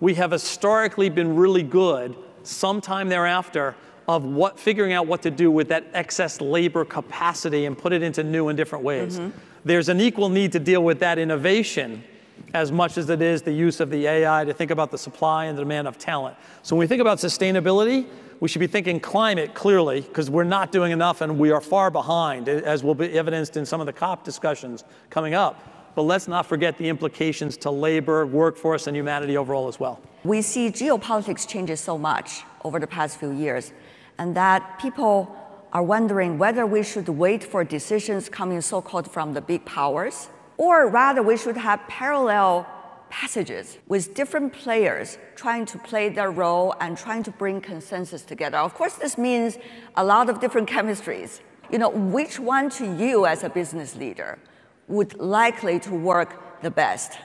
we 0.00 0.14
have 0.14 0.30
historically 0.30 1.08
been 1.08 1.36
really 1.36 1.62
good 1.62 2.16
sometime 2.42 3.08
thereafter 3.08 3.74
of 4.06 4.24
what 4.24 4.60
figuring 4.60 4.92
out 4.92 5.06
what 5.06 5.22
to 5.22 5.30
do 5.30 5.50
with 5.50 5.68
that 5.68 5.86
excess 5.94 6.40
labor 6.40 6.84
capacity 6.84 7.64
and 7.64 7.78
put 7.78 7.92
it 7.92 8.02
into 8.02 8.22
new 8.22 8.48
and 8.48 8.56
different 8.56 8.84
ways. 8.84 9.18
Mm-hmm 9.18 9.38
there's 9.64 9.88
an 9.88 10.00
equal 10.00 10.28
need 10.28 10.52
to 10.52 10.60
deal 10.60 10.82
with 10.82 11.00
that 11.00 11.18
innovation 11.18 12.04
as 12.52 12.70
much 12.70 12.98
as 12.98 13.08
it 13.10 13.22
is 13.22 13.42
the 13.42 13.52
use 13.52 13.80
of 13.80 13.90
the 13.90 14.06
AI 14.06 14.44
to 14.44 14.52
think 14.52 14.70
about 14.70 14.90
the 14.90 14.98
supply 14.98 15.46
and 15.46 15.56
the 15.56 15.62
demand 15.62 15.88
of 15.88 15.98
talent. 15.98 16.36
So 16.62 16.76
when 16.76 16.80
we 16.80 16.86
think 16.86 17.00
about 17.00 17.18
sustainability, 17.18 18.06
we 18.40 18.48
should 18.48 18.60
be 18.60 18.66
thinking 18.66 19.00
climate 19.00 19.54
clearly, 19.54 20.02
because 20.02 20.30
we're 20.30 20.44
not 20.44 20.70
doing 20.70 20.92
enough 20.92 21.20
and 21.20 21.38
we 21.38 21.50
are 21.50 21.60
far 21.60 21.90
behind, 21.90 22.48
as 22.48 22.84
will 22.84 22.94
be 22.94 23.06
evidenced 23.18 23.56
in 23.56 23.64
some 23.64 23.80
of 23.80 23.86
the 23.86 23.92
COP 23.92 24.24
discussions 24.24 24.84
coming 25.10 25.34
up. 25.34 25.73
But 25.94 26.02
let's 26.02 26.26
not 26.26 26.46
forget 26.46 26.76
the 26.76 26.88
implications 26.88 27.56
to 27.58 27.70
labor, 27.70 28.26
workforce, 28.26 28.86
and 28.86 28.96
humanity 28.96 29.36
overall 29.36 29.68
as 29.68 29.78
well. 29.78 30.00
We 30.24 30.42
see 30.42 30.70
geopolitics 30.70 31.46
changes 31.46 31.80
so 31.80 31.96
much 31.96 32.42
over 32.64 32.80
the 32.80 32.86
past 32.86 33.18
few 33.18 33.30
years, 33.30 33.72
and 34.18 34.34
that 34.36 34.78
people 34.80 35.36
are 35.72 35.82
wondering 35.82 36.38
whether 36.38 36.66
we 36.66 36.82
should 36.82 37.08
wait 37.08 37.44
for 37.44 37.64
decisions 37.64 38.28
coming 38.28 38.60
so 38.60 38.80
called 38.80 39.10
from 39.10 39.34
the 39.34 39.40
big 39.40 39.64
powers, 39.64 40.28
or 40.56 40.88
rather 40.88 41.22
we 41.22 41.36
should 41.36 41.56
have 41.56 41.80
parallel 41.88 42.66
passages 43.10 43.78
with 43.86 44.14
different 44.14 44.52
players 44.52 45.18
trying 45.36 45.64
to 45.66 45.78
play 45.78 46.08
their 46.08 46.30
role 46.30 46.74
and 46.80 46.96
trying 46.98 47.22
to 47.22 47.30
bring 47.30 47.60
consensus 47.60 48.22
together. 48.22 48.58
Of 48.58 48.74
course, 48.74 48.94
this 48.94 49.16
means 49.18 49.58
a 49.96 50.04
lot 50.04 50.28
of 50.28 50.40
different 50.40 50.68
chemistries. 50.68 51.40
You 51.70 51.78
know, 51.78 51.90
which 51.90 52.40
one 52.40 52.70
to 52.70 52.96
you 52.96 53.26
as 53.26 53.44
a 53.44 53.48
business 53.48 53.94
leader 53.96 54.38
would 54.88 55.18
likely 55.18 55.78
to 55.80 55.94
work 55.94 56.62
the 56.62 56.70
best? 56.70 57.18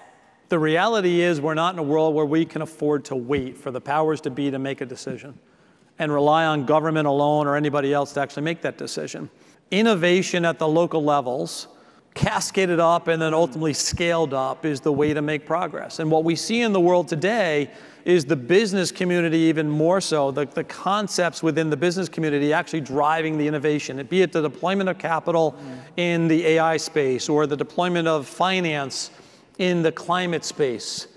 The 0.50 0.60
reality 0.60 1.22
is 1.22 1.40
we're 1.40 1.54
not 1.54 1.76
in 1.76 1.80
a 1.80 1.84
world 1.84 2.16
where 2.16 2.26
we 2.26 2.46
can 2.46 2.62
afford 2.62 3.06
to 3.06 3.16
wait 3.16 3.58
for 3.58 3.72
the 3.72 3.82
powers 3.82 4.22
to 4.22 4.32
be 4.32 4.50
to 4.50 4.60
make 4.60 4.82
a 4.82 4.86
decision 4.86 5.38
and 6.00 6.12
rely 6.12 6.46
on 6.46 6.66
government 6.66 7.08
alone 7.08 7.46
or 7.46 7.56
anybody 7.56 7.94
else 7.94 8.14
to 8.14 8.22
actually 8.22 8.44
make 8.44 8.62
that 8.62 8.78
decision. 8.78 9.30
Innovation 9.70 10.46
at 10.46 10.58
the 10.58 10.68
local 10.68 11.04
levels 11.04 11.68
cascaded 12.14 12.80
up 12.80 13.08
and 13.08 13.22
then 13.22 13.34
ultimately 13.34 13.74
scaled 13.74 14.34
up 14.34 14.66
is 14.66 14.82
the 14.82 14.92
way 14.92 15.14
to 15.14 15.22
make 15.22 15.46
progress. 15.46 16.00
And 16.00 16.12
what 16.12 16.24
we 16.24 16.36
see 16.36 16.62
in 16.62 16.74
the 16.74 16.80
world 16.80 17.08
today 17.08 17.72
is 18.06 18.26
the 18.26 18.36
business 18.36 18.92
community 18.92 19.38
even 19.38 19.70
more 19.70 20.02
so, 20.02 20.32
the, 20.32 20.46
the 20.46 20.64
concepts 20.64 21.44
within 21.44 21.70
the 21.70 21.78
business 21.78 22.10
community 22.10 22.54
actually 22.54 22.82
driving 22.82 23.38
the 23.38 23.48
innovation, 23.48 24.04
be 24.08 24.22
it 24.22 24.32
the 24.32 24.42
deployment 24.42 24.90
of 24.90 24.98
capital 24.98 25.56
in 25.98 26.28
the 26.28 26.46
AI 26.46 26.78
space 26.78 27.30
or 27.30 27.46
the 27.46 27.58
deployment 27.58 28.08
of 28.08 28.28
finance 28.28 29.12
in 29.58 29.82
the 29.82 29.92
climate 29.92 30.44
space. 30.44 31.08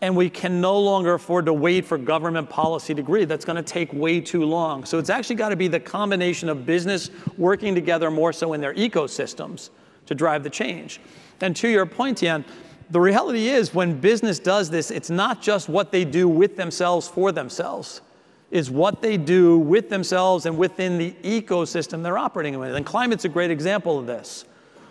And 0.00 0.16
we 0.16 0.28
can 0.28 0.60
no 0.60 0.80
longer 0.80 1.14
afford 1.14 1.46
to 1.46 1.52
wait 1.52 1.84
for 1.84 1.96
government 1.96 2.50
policy 2.50 2.92
to 2.92 3.00
agree. 3.00 3.24
That's 3.24 3.44
going 3.44 3.56
to 3.56 3.62
take 3.62 3.92
way 3.92 4.20
too 4.20 4.44
long. 4.44 4.84
So 4.84 4.98
it's 4.98 5.10
actually 5.10 5.36
got 5.36 5.50
to 5.50 5.56
be 5.56 5.68
the 5.68 5.78
combination 5.78 6.48
of 6.48 6.66
business 6.66 7.10
working 7.38 7.72
together 7.72 8.10
more 8.10 8.32
so 8.32 8.52
in 8.52 8.60
their 8.60 8.74
ecosystems 8.74 9.70
to 10.06 10.14
drive 10.14 10.42
the 10.42 10.50
change. 10.50 11.00
And 11.40 11.54
to 11.56 11.68
your 11.68 11.86
point, 11.86 12.18
Tian, 12.18 12.44
the 12.90 13.00
reality 13.00 13.48
is 13.48 13.74
when 13.74 14.00
business 14.00 14.38
does 14.38 14.70
this, 14.70 14.90
it's 14.90 15.10
not 15.10 15.40
just 15.40 15.68
what 15.68 15.92
they 15.92 16.04
do 16.04 16.28
with 16.28 16.56
themselves 16.56 17.08
for 17.08 17.32
themselves. 17.32 18.02
It's 18.50 18.68
what 18.68 19.00
they 19.00 19.16
do 19.16 19.56
with 19.58 19.88
themselves 19.88 20.44
and 20.44 20.58
within 20.58 20.98
the 20.98 21.12
ecosystem 21.22 22.02
they're 22.02 22.18
operating 22.18 22.54
in. 22.54 22.62
And 22.62 22.84
climate's 22.84 23.24
a 23.24 23.30
great 23.30 23.50
example 23.50 23.98
of 23.98 24.06
this 24.06 24.44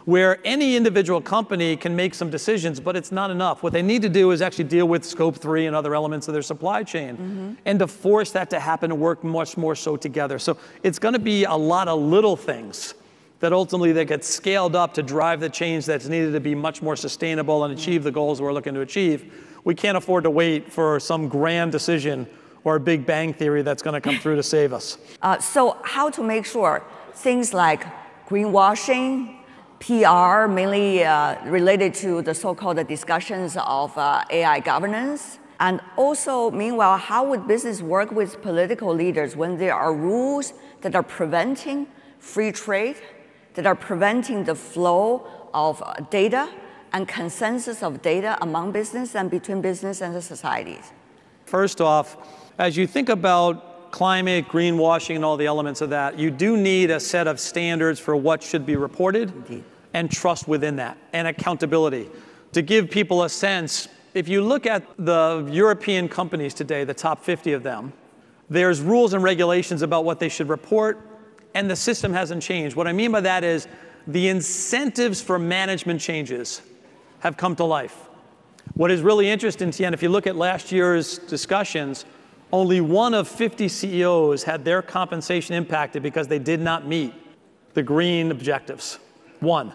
where 0.05 0.39
any 0.43 0.75
individual 0.75 1.21
company 1.21 1.75
can 1.77 1.95
make 1.95 2.15
some 2.15 2.29
decisions, 2.29 2.79
but 2.79 2.95
it's 2.95 3.11
not 3.11 3.29
enough. 3.29 3.61
What 3.61 3.73
they 3.73 3.83
need 3.83 4.01
to 4.01 4.09
do 4.09 4.31
is 4.31 4.41
actually 4.41 4.63
deal 4.63 4.87
with 4.87 5.05
scope 5.05 5.37
three 5.37 5.67
and 5.67 5.75
other 5.75 5.93
elements 5.93 6.27
of 6.27 6.33
their 6.33 6.41
supply 6.41 6.83
chain 6.83 7.17
mm-hmm. 7.17 7.53
and 7.65 7.79
to 7.79 7.87
force 7.87 8.31
that 8.31 8.49
to 8.49 8.59
happen 8.59 8.91
and 8.91 8.99
work 8.99 9.23
much 9.23 9.57
more 9.57 9.75
so 9.75 9.95
together. 9.95 10.39
So 10.39 10.57
it's 10.83 10.99
going 10.99 11.13
to 11.13 11.19
be 11.19 11.43
a 11.43 11.53
lot 11.53 11.87
of 11.87 11.99
little 11.99 12.35
things 12.35 12.95
that 13.41 13.51
ultimately 13.51 13.91
that 13.91 14.05
get 14.05 14.23
scaled 14.23 14.75
up 14.75 14.93
to 14.93 15.03
drive 15.03 15.39
the 15.39 15.49
change 15.49 15.85
that's 15.85 16.07
needed 16.07 16.31
to 16.31 16.39
be 16.39 16.55
much 16.55 16.81
more 16.81 16.95
sustainable 16.95 17.63
and 17.65 17.77
achieve 17.77 18.03
the 18.03 18.11
goals 18.11 18.41
we're 18.41 18.53
looking 18.53 18.73
to 18.75 18.81
achieve. 18.81 19.33
We 19.63 19.75
can't 19.75 19.97
afford 19.97 20.23
to 20.23 20.29
wait 20.29 20.71
for 20.71 20.99
some 20.99 21.27
grand 21.27 21.71
decision 21.71 22.27
or 22.63 22.75
a 22.75 22.79
big 22.79 23.05
bang 23.05 23.33
theory 23.33 23.63
that's 23.63 23.81
going 23.81 23.95
to 23.95 24.01
come 24.01 24.17
through 24.19 24.35
to 24.37 24.43
save 24.43 24.73
us. 24.73 24.97
Uh, 25.21 25.37
so 25.37 25.77
how 25.83 26.09
to 26.09 26.23
make 26.23 26.47
sure 26.47 26.83
things 27.13 27.53
like 27.53 27.85
greenwashing, 28.27 29.37
PR, 29.79 30.47
mainly 30.47 31.03
uh, 31.03 31.35
related 31.45 31.93
to 31.93 32.23
the 32.23 32.33
so-called 32.33 32.87
discussions 32.87 33.55
of 33.57 33.95
uh, 33.99 34.23
AI 34.31 34.59
governance. 34.61 35.37
And 35.59 35.79
also, 35.95 36.49
meanwhile, 36.49 36.97
how 36.97 37.23
would 37.25 37.47
business 37.47 37.83
work 37.83 38.11
with 38.11 38.41
political 38.41 38.91
leaders 38.95 39.35
when 39.35 39.57
there 39.57 39.75
are 39.75 39.93
rules 39.93 40.53
that 40.81 40.95
are 40.95 41.03
preventing 41.03 41.85
free 42.17 42.51
trade, 42.51 42.95
that 43.53 43.65
are 43.65 43.75
preventing 43.75 44.43
the 44.43 44.55
flow 44.55 45.27
of 45.53 45.81
uh, 45.85 45.93
data 46.09 46.49
and 46.93 47.07
consensus 47.07 47.83
of 47.83 48.01
data 48.01 48.37
among 48.41 48.71
business 48.71 49.15
and 49.15 49.29
between 49.29 49.61
business 49.61 50.01
and 50.01 50.15
the 50.15 50.21
societies? 50.21 50.91
First 51.45 51.81
off, 51.81 52.17
as 52.57 52.77
you 52.77 52.87
think 52.87 53.09
about 53.09 53.91
climate, 53.91 54.47
greenwashing, 54.47 55.15
and 55.15 55.25
all 55.25 55.35
the 55.35 55.45
elements 55.45 55.81
of 55.81 55.89
that, 55.89 56.17
you 56.17 56.31
do 56.31 56.55
need 56.55 56.91
a 56.91 56.99
set 56.99 57.27
of 57.27 57.39
standards 57.39 57.99
for 57.99 58.15
what 58.15 58.41
should 58.41 58.65
be 58.65 58.75
reported. 58.75 59.31
Indeed 59.31 59.63
and 59.93 60.11
trust 60.11 60.47
within 60.47 60.75
that 60.77 60.97
and 61.13 61.27
accountability. 61.27 62.09
To 62.53 62.61
give 62.61 62.89
people 62.89 63.23
a 63.23 63.29
sense, 63.29 63.87
if 64.13 64.27
you 64.27 64.41
look 64.41 64.65
at 64.65 64.83
the 64.97 65.47
European 65.49 66.09
companies 66.09 66.53
today, 66.53 66.83
the 66.83 66.93
top 66.93 67.23
50 67.23 67.53
of 67.53 67.63
them, 67.63 67.93
there's 68.49 68.81
rules 68.81 69.13
and 69.13 69.23
regulations 69.23 69.81
about 69.81 70.03
what 70.03 70.19
they 70.19 70.29
should 70.29 70.49
report, 70.49 70.99
and 71.53 71.69
the 71.69 71.75
system 71.75 72.13
hasn't 72.13 72.43
changed. 72.43 72.75
What 72.75 72.87
I 72.87 72.93
mean 72.93 73.11
by 73.11 73.21
that 73.21 73.43
is 73.43 73.67
the 74.07 74.27
incentives 74.29 75.21
for 75.21 75.37
management 75.37 76.01
changes 76.01 76.61
have 77.19 77.37
come 77.37 77.55
to 77.57 77.63
life. 77.63 78.09
What 78.73 78.91
is 78.91 79.01
really 79.01 79.29
interesting, 79.29 79.71
Tian, 79.71 79.93
if 79.93 80.01
you 80.01 80.09
look 80.09 80.27
at 80.27 80.35
last 80.35 80.71
year's 80.71 81.17
discussions, 81.19 82.05
only 82.51 82.81
one 82.81 83.13
of 83.13 83.27
50 83.27 83.67
CEOs 83.67 84.43
had 84.43 84.65
their 84.65 84.81
compensation 84.81 85.55
impacted 85.55 86.03
because 86.03 86.27
they 86.27 86.39
did 86.39 86.59
not 86.59 86.87
meet 86.87 87.13
the 87.73 87.83
green 87.83 88.31
objectives. 88.31 88.99
One. 89.39 89.73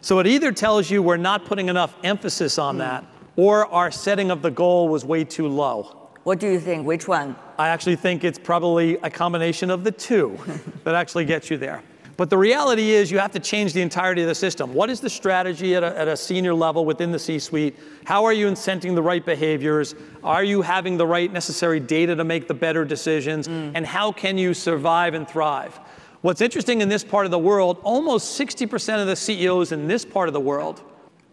So 0.00 0.18
it 0.18 0.26
either 0.26 0.52
tells 0.52 0.90
you 0.90 1.02
we're 1.02 1.16
not 1.16 1.44
putting 1.44 1.68
enough 1.68 1.94
emphasis 2.02 2.58
on 2.58 2.78
that, 2.78 3.04
or 3.36 3.66
our 3.66 3.90
setting 3.90 4.30
of 4.30 4.42
the 4.42 4.50
goal 4.50 4.88
was 4.88 5.04
way 5.04 5.24
too 5.24 5.48
low. 5.48 6.03
What 6.24 6.40
do 6.40 6.50
you 6.50 6.58
think? 6.58 6.86
Which 6.86 7.06
one? 7.06 7.36
I 7.58 7.68
actually 7.68 7.96
think 7.96 8.24
it's 8.24 8.38
probably 8.38 8.96
a 8.96 9.10
combination 9.10 9.70
of 9.70 9.84
the 9.84 9.92
two 9.92 10.38
that 10.84 10.94
actually 10.94 11.26
gets 11.26 11.50
you 11.50 11.58
there. 11.58 11.82
But 12.16 12.30
the 12.30 12.38
reality 12.38 12.92
is, 12.92 13.10
you 13.10 13.18
have 13.18 13.32
to 13.32 13.40
change 13.40 13.72
the 13.72 13.82
entirety 13.82 14.22
of 14.22 14.28
the 14.28 14.34
system. 14.34 14.72
What 14.72 14.88
is 14.88 15.00
the 15.00 15.10
strategy 15.10 15.74
at 15.74 15.82
a, 15.82 15.98
at 15.98 16.06
a 16.06 16.16
senior 16.16 16.54
level 16.54 16.84
within 16.84 17.10
the 17.10 17.18
C 17.18 17.38
suite? 17.38 17.76
How 18.04 18.24
are 18.24 18.32
you 18.32 18.46
incenting 18.46 18.94
the 18.94 19.02
right 19.02 19.24
behaviors? 19.24 19.94
Are 20.22 20.44
you 20.44 20.62
having 20.62 20.96
the 20.96 21.06
right 21.06 21.32
necessary 21.32 21.80
data 21.80 22.14
to 22.14 22.24
make 22.24 22.46
the 22.46 22.54
better 22.54 22.84
decisions? 22.84 23.48
Mm. 23.48 23.72
And 23.74 23.86
how 23.86 24.12
can 24.12 24.38
you 24.38 24.54
survive 24.54 25.14
and 25.14 25.28
thrive? 25.28 25.80
What's 26.20 26.40
interesting 26.40 26.80
in 26.80 26.88
this 26.88 27.04
part 27.04 27.26
of 27.26 27.32
the 27.32 27.38
world, 27.38 27.78
almost 27.82 28.40
60% 28.40 29.00
of 29.00 29.08
the 29.08 29.16
CEOs 29.16 29.72
in 29.72 29.88
this 29.88 30.04
part 30.04 30.28
of 30.28 30.32
the 30.32 30.40
world 30.40 30.82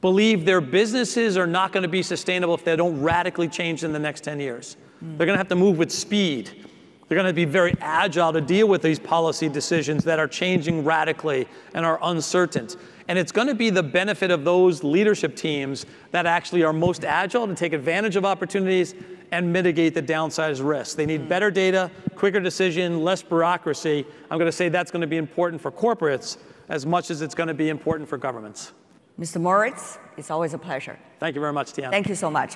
believe 0.01 0.45
their 0.45 0.61
businesses 0.61 1.37
are 1.37 1.47
not 1.47 1.71
going 1.71 1.83
to 1.83 1.89
be 1.89 2.03
sustainable 2.03 2.53
if 2.53 2.63
they 2.63 2.75
don't 2.75 3.01
radically 3.01 3.47
change 3.47 3.83
in 3.83 3.93
the 3.93 3.99
next 3.99 4.23
10 4.23 4.39
years. 4.39 4.75
Mm. 5.03 5.17
They're 5.17 5.27
going 5.27 5.35
to 5.35 5.39
have 5.39 5.47
to 5.49 5.55
move 5.55 5.77
with 5.77 5.91
speed. 5.91 6.65
They're 7.07 7.17
going 7.17 7.27
to 7.27 7.33
be 7.33 7.45
very 7.45 7.75
agile 7.81 8.31
to 8.33 8.41
deal 8.41 8.67
with 8.67 8.81
these 8.81 8.97
policy 8.97 9.49
decisions 9.49 10.03
that 10.05 10.17
are 10.17 10.27
changing 10.27 10.83
radically 10.83 11.47
and 11.73 11.85
are 11.85 11.99
uncertain. 12.03 12.69
And 13.09 13.19
it's 13.19 13.33
going 13.33 13.47
to 13.47 13.55
be 13.55 13.69
the 13.69 13.83
benefit 13.83 14.31
of 14.31 14.45
those 14.45 14.83
leadership 14.83 15.35
teams 15.35 15.85
that 16.11 16.25
actually 16.25 16.63
are 16.63 16.71
most 16.71 17.03
agile 17.03 17.45
to 17.47 17.53
take 17.53 17.73
advantage 17.73 18.15
of 18.15 18.23
opportunities 18.23 18.95
and 19.31 19.51
mitigate 19.51 19.93
the 19.93 20.01
downside 20.01 20.57
risks. 20.59 20.95
They 20.95 21.05
need 21.05 21.27
better 21.27 21.51
data, 21.51 21.91
quicker 22.15 22.39
decision, 22.39 23.03
less 23.03 23.21
bureaucracy. 23.21 24.05
I'm 24.29 24.37
going 24.37 24.47
to 24.47 24.51
say 24.51 24.69
that's 24.69 24.91
going 24.91 25.01
to 25.01 25.07
be 25.07 25.17
important 25.17 25.61
for 25.61 25.71
corporates 25.71 26.37
as 26.69 26.85
much 26.85 27.11
as 27.11 27.21
it's 27.21 27.35
going 27.35 27.47
to 27.47 27.53
be 27.53 27.69
important 27.69 28.07
for 28.07 28.17
governments. 28.17 28.71
Mr. 29.19 29.39
Moritz, 29.39 29.99
it's 30.17 30.31
always 30.31 30.53
a 30.53 30.57
pleasure. 30.57 30.97
Thank 31.19 31.35
you 31.35 31.41
very 31.41 31.53
much, 31.53 31.73
Tian. 31.73 31.91
Thank 31.91 32.09
you 32.09 32.15
so 32.15 32.31
much. 32.31 32.55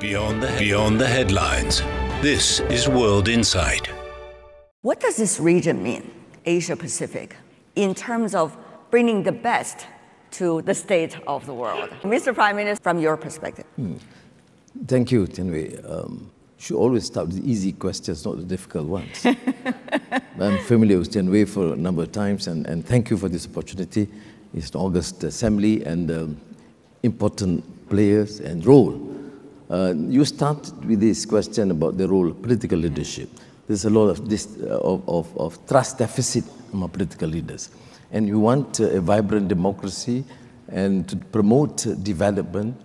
Beyond 0.00 0.42
the, 0.42 0.54
Beyond 0.58 1.00
the 1.00 1.06
headlines, 1.06 1.80
this 2.20 2.60
is 2.60 2.88
World 2.88 3.28
Insight. 3.28 3.88
What 4.82 5.00
does 5.00 5.16
this 5.16 5.38
region 5.38 5.82
mean, 5.82 6.10
Asia 6.44 6.76
Pacific, 6.76 7.36
in 7.76 7.94
terms 7.94 8.34
of 8.34 8.56
bringing 8.90 9.22
the 9.22 9.32
best 9.32 9.86
to 10.32 10.62
the 10.62 10.74
state 10.74 11.16
of 11.26 11.46
the 11.46 11.54
world? 11.54 11.90
Mr. 12.02 12.34
Prime 12.34 12.56
Minister, 12.56 12.82
from 12.82 12.98
your 12.98 13.16
perspective. 13.16 13.64
Hmm. 13.76 13.94
Thank 14.86 15.12
you, 15.12 15.26
Tianwei. 15.26 15.88
Um, 15.88 16.30
should 16.58 16.76
always 16.76 17.06
start 17.06 17.26
with 17.26 17.42
the 17.42 17.50
easy 17.50 17.72
questions, 17.72 18.24
not 18.24 18.36
the 18.36 18.44
difficult 18.44 18.86
ones. 18.86 19.26
I'm 20.40 20.58
familiar 20.60 20.98
with 20.98 21.12
Tianwei 21.12 21.48
for 21.48 21.74
a 21.74 21.76
number 21.76 22.02
of 22.02 22.12
times, 22.12 22.46
and, 22.46 22.66
and 22.66 22.86
thank 22.86 23.10
you 23.10 23.16
for 23.16 23.28
this 23.28 23.46
opportunity. 23.46 24.08
It's 24.54 24.70
the 24.70 24.78
August 24.78 25.24
Assembly 25.24 25.84
and 25.84 26.10
um, 26.10 26.40
important 27.02 27.88
players 27.88 28.40
and 28.40 28.64
role. 28.66 29.00
Uh, 29.70 29.94
you 29.96 30.24
start 30.26 30.70
with 30.84 31.00
this 31.00 31.24
question 31.24 31.70
about 31.70 31.96
the 31.96 32.06
role 32.06 32.28
of 32.28 32.42
political 32.42 32.78
leadership. 32.78 33.30
There's 33.66 33.86
a 33.86 33.90
lot 33.90 34.08
of, 34.08 34.28
this, 34.28 34.58
uh, 34.60 34.78
of, 34.80 35.08
of, 35.08 35.36
of, 35.38 35.66
trust 35.66 35.98
deficit 35.98 36.44
among 36.72 36.90
political 36.90 37.28
leaders. 37.28 37.70
And 38.10 38.28
you 38.28 38.38
want 38.38 38.80
uh, 38.80 38.90
a 38.90 39.00
vibrant 39.00 39.48
democracy 39.48 40.24
and 40.68 41.08
to 41.08 41.16
promote 41.16 41.86
development 42.02 42.78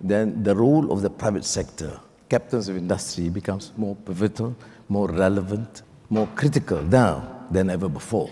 then 0.00 0.42
the 0.42 0.54
role 0.54 0.92
of 0.92 1.00
the 1.00 1.08
private 1.08 1.44
sector, 1.44 1.98
captains 2.28 2.68
of 2.68 2.76
industry, 2.76 3.30
becomes 3.30 3.72
more 3.76 3.96
pivotal, 3.96 4.54
more 4.88 5.08
relevant, 5.08 5.82
more 6.10 6.28
critical 6.34 6.82
now 6.82 7.46
than 7.50 7.70
ever 7.70 7.88
before. 7.88 8.28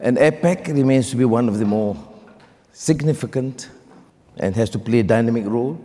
And 0.00 0.16
APEC 0.16 0.66
remains 0.68 1.10
to 1.10 1.16
be 1.16 1.24
one 1.24 1.48
of 1.48 1.60
the 1.60 1.64
more 1.64 1.96
significant 2.72 3.70
and 4.38 4.56
has 4.56 4.70
to 4.70 4.78
play 4.78 5.00
a 5.00 5.02
dynamic 5.02 5.44
role. 5.46 5.78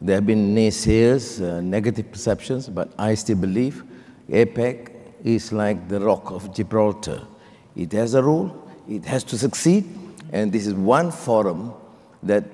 There 0.00 0.16
have 0.16 0.26
been 0.26 0.54
naysayers, 0.54 1.40
uh, 1.42 1.60
negative 1.60 2.10
perceptions, 2.10 2.68
but 2.68 2.92
I 2.98 3.14
still 3.14 3.36
believe 3.36 3.84
APEC 4.28 4.90
is 5.24 5.52
like 5.52 5.88
the 5.88 6.00
rock 6.00 6.30
of 6.30 6.54
Gibraltar. 6.54 7.26
It 7.76 7.92
has 7.92 8.14
a 8.14 8.22
role, 8.22 8.68
it 8.88 9.04
has 9.04 9.24
to 9.24 9.38
succeed, 9.38 9.88
and 10.32 10.52
this 10.52 10.66
is 10.66 10.74
one 10.74 11.10
forum 11.10 11.72
that 12.22 12.44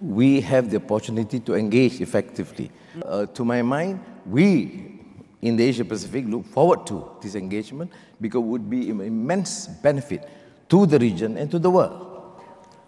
we 0.00 0.40
have 0.40 0.70
the 0.70 0.76
opportunity 0.76 1.40
to 1.40 1.54
engage 1.54 2.00
effectively. 2.00 2.70
Uh, 3.04 3.26
to 3.26 3.44
my 3.44 3.62
mind, 3.62 4.00
we 4.24 5.00
in 5.42 5.56
the 5.56 5.64
Asia 5.64 5.84
Pacific 5.84 6.24
look 6.26 6.44
forward 6.46 6.86
to 6.86 7.08
this 7.20 7.34
engagement 7.34 7.92
because 8.20 8.40
it 8.40 8.44
would 8.44 8.68
be 8.68 8.90
an 8.90 9.00
immense 9.00 9.66
benefit 9.66 10.28
to 10.68 10.86
the 10.86 10.98
region 10.98 11.36
and 11.36 11.50
to 11.50 11.58
the 11.58 11.70
world. 11.70 12.15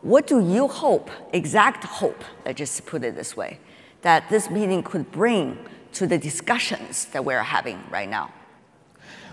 What 0.03 0.29
do 0.29 0.39
you 0.39 0.69
hope, 0.69 1.11
exact 1.33 1.83
hope, 1.83 2.23
let's 2.45 2.59
just 2.59 2.87
put 2.87 3.03
it 3.03 3.17
this 3.17 3.37
way, 3.37 3.59
that 4.03 4.29
this 4.31 4.49
meeting 4.49 4.83
could 4.85 5.11
bring 5.11 5.59
to 5.95 6.07
the 6.07 6.17
discussions 6.17 7.07
that 7.07 7.25
we're 7.25 7.43
having 7.43 7.83
right 7.91 8.09
now? 8.09 8.33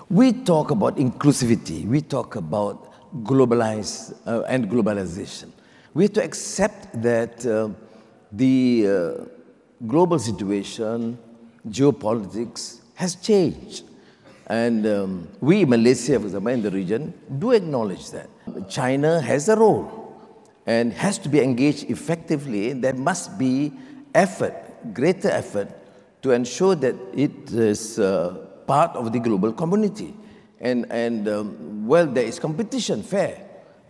We 0.09 0.33
talk 0.33 0.71
about 0.71 0.97
inclusivity, 0.97 1.85
we 1.85 2.01
talk 2.01 2.35
about 2.35 2.91
globalize 3.23 4.17
uh, 4.25 4.41
and 4.47 4.67
globalization. 4.67 5.51
We 5.93 6.05
have 6.05 6.13
to 6.13 6.23
accept 6.23 6.99
that 6.99 7.45
uh, 7.45 7.69
the 8.31 8.87
uh, 8.87 9.25
global 9.85 10.17
situation, 10.17 11.19
geopolitics, 11.69 12.81
has 12.95 13.15
changed. 13.15 13.83
And 14.47 14.85
um, 14.87 15.27
we, 15.41 15.63
Malaysia, 15.63 16.19
for 16.19 16.25
example, 16.25 16.51
in 16.53 16.61
the 16.63 16.71
region, 16.71 17.13
do 17.37 17.51
acknowledge 17.51 18.09
that. 18.11 18.29
China 18.67 19.21
has 19.21 19.47
a 19.47 19.55
role 19.55 20.04
and 20.65 20.93
has 20.93 21.17
to 21.19 21.29
be 21.29 21.41
engaged 21.41 21.89
effectively. 21.89 22.73
There 22.73 22.93
must 22.93 23.37
be 23.37 23.73
effort, 24.13 24.53
greater 24.93 25.29
effort, 25.29 25.69
to 26.21 26.31
ensure 26.31 26.75
that 26.75 26.95
it 27.13 27.51
is 27.51 27.99
uh, 27.99 28.47
part 28.65 28.95
of 28.95 29.13
the 29.13 29.19
global 29.19 29.53
community. 29.53 30.15
And, 30.59 30.91
and 30.91 31.27
um, 31.27 31.85
well, 31.85 32.07
there 32.07 32.23
is 32.23 32.39
competition, 32.39 33.03
fair. 33.03 33.41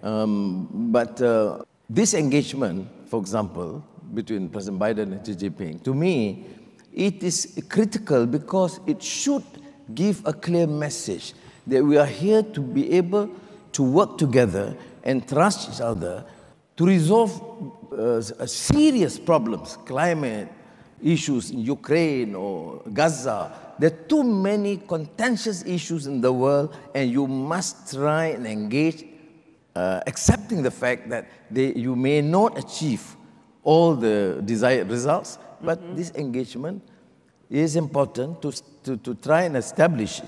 Um, 0.03 0.67
but 0.91 1.21
uh, 1.21 1.63
this 1.89 2.13
engagement, 2.13 2.89
for 3.07 3.19
example, 3.19 3.83
between 4.13 4.49
President 4.49 4.81
Biden 4.81 5.11
and 5.13 5.25
Xi 5.25 5.33
Jinping, 5.33 5.83
to 5.83 5.93
me, 5.93 6.45
it 6.93 7.23
is 7.23 7.61
critical 7.69 8.25
because 8.25 8.79
it 8.85 9.01
should 9.01 9.43
give 9.93 10.25
a 10.25 10.33
clear 10.33 10.67
message 10.67 11.33
that 11.67 11.83
we 11.83 11.97
are 11.97 12.05
here 12.05 12.43
to 12.43 12.61
be 12.61 12.91
able 12.93 13.29
to 13.73 13.83
work 13.83 14.17
together 14.17 14.75
and 15.03 15.27
trust 15.27 15.69
each 15.69 15.81
other 15.81 16.25
to 16.77 16.85
resolve 16.85 17.31
uh, 17.93 18.21
serious 18.45 19.17
problems, 19.17 19.77
climate 19.85 20.49
issues 21.01 21.51
in 21.51 21.59
Ukraine 21.59 22.35
or 22.35 22.81
Gaza. 22.93 23.51
There 23.79 23.91
are 23.91 24.03
too 24.07 24.23
many 24.23 24.77
contentious 24.77 25.63
issues 25.65 26.07
in 26.07 26.21
the 26.21 26.31
world, 26.31 26.75
and 26.93 27.11
you 27.11 27.27
must 27.27 27.93
try 27.93 28.27
and 28.27 28.45
engage, 28.47 29.05
uh, 29.75 30.01
accepting 30.07 30.63
the 30.63 30.71
fact 30.71 31.09
that 31.09 31.27
they, 31.51 31.73
you 31.73 31.95
may 31.95 32.21
not 32.21 32.57
achieve 32.57 33.15
all 33.63 33.95
the 33.95 34.41
desired 34.45 34.89
results, 34.89 35.37
but 35.61 35.81
mm-hmm. 35.81 35.95
this 35.95 36.11
engagement 36.15 36.81
is 37.49 37.75
important 37.75 38.41
to, 38.41 38.51
to, 38.83 38.97
to 38.97 39.15
try 39.15 39.43
and 39.43 39.57
establish 39.57 40.21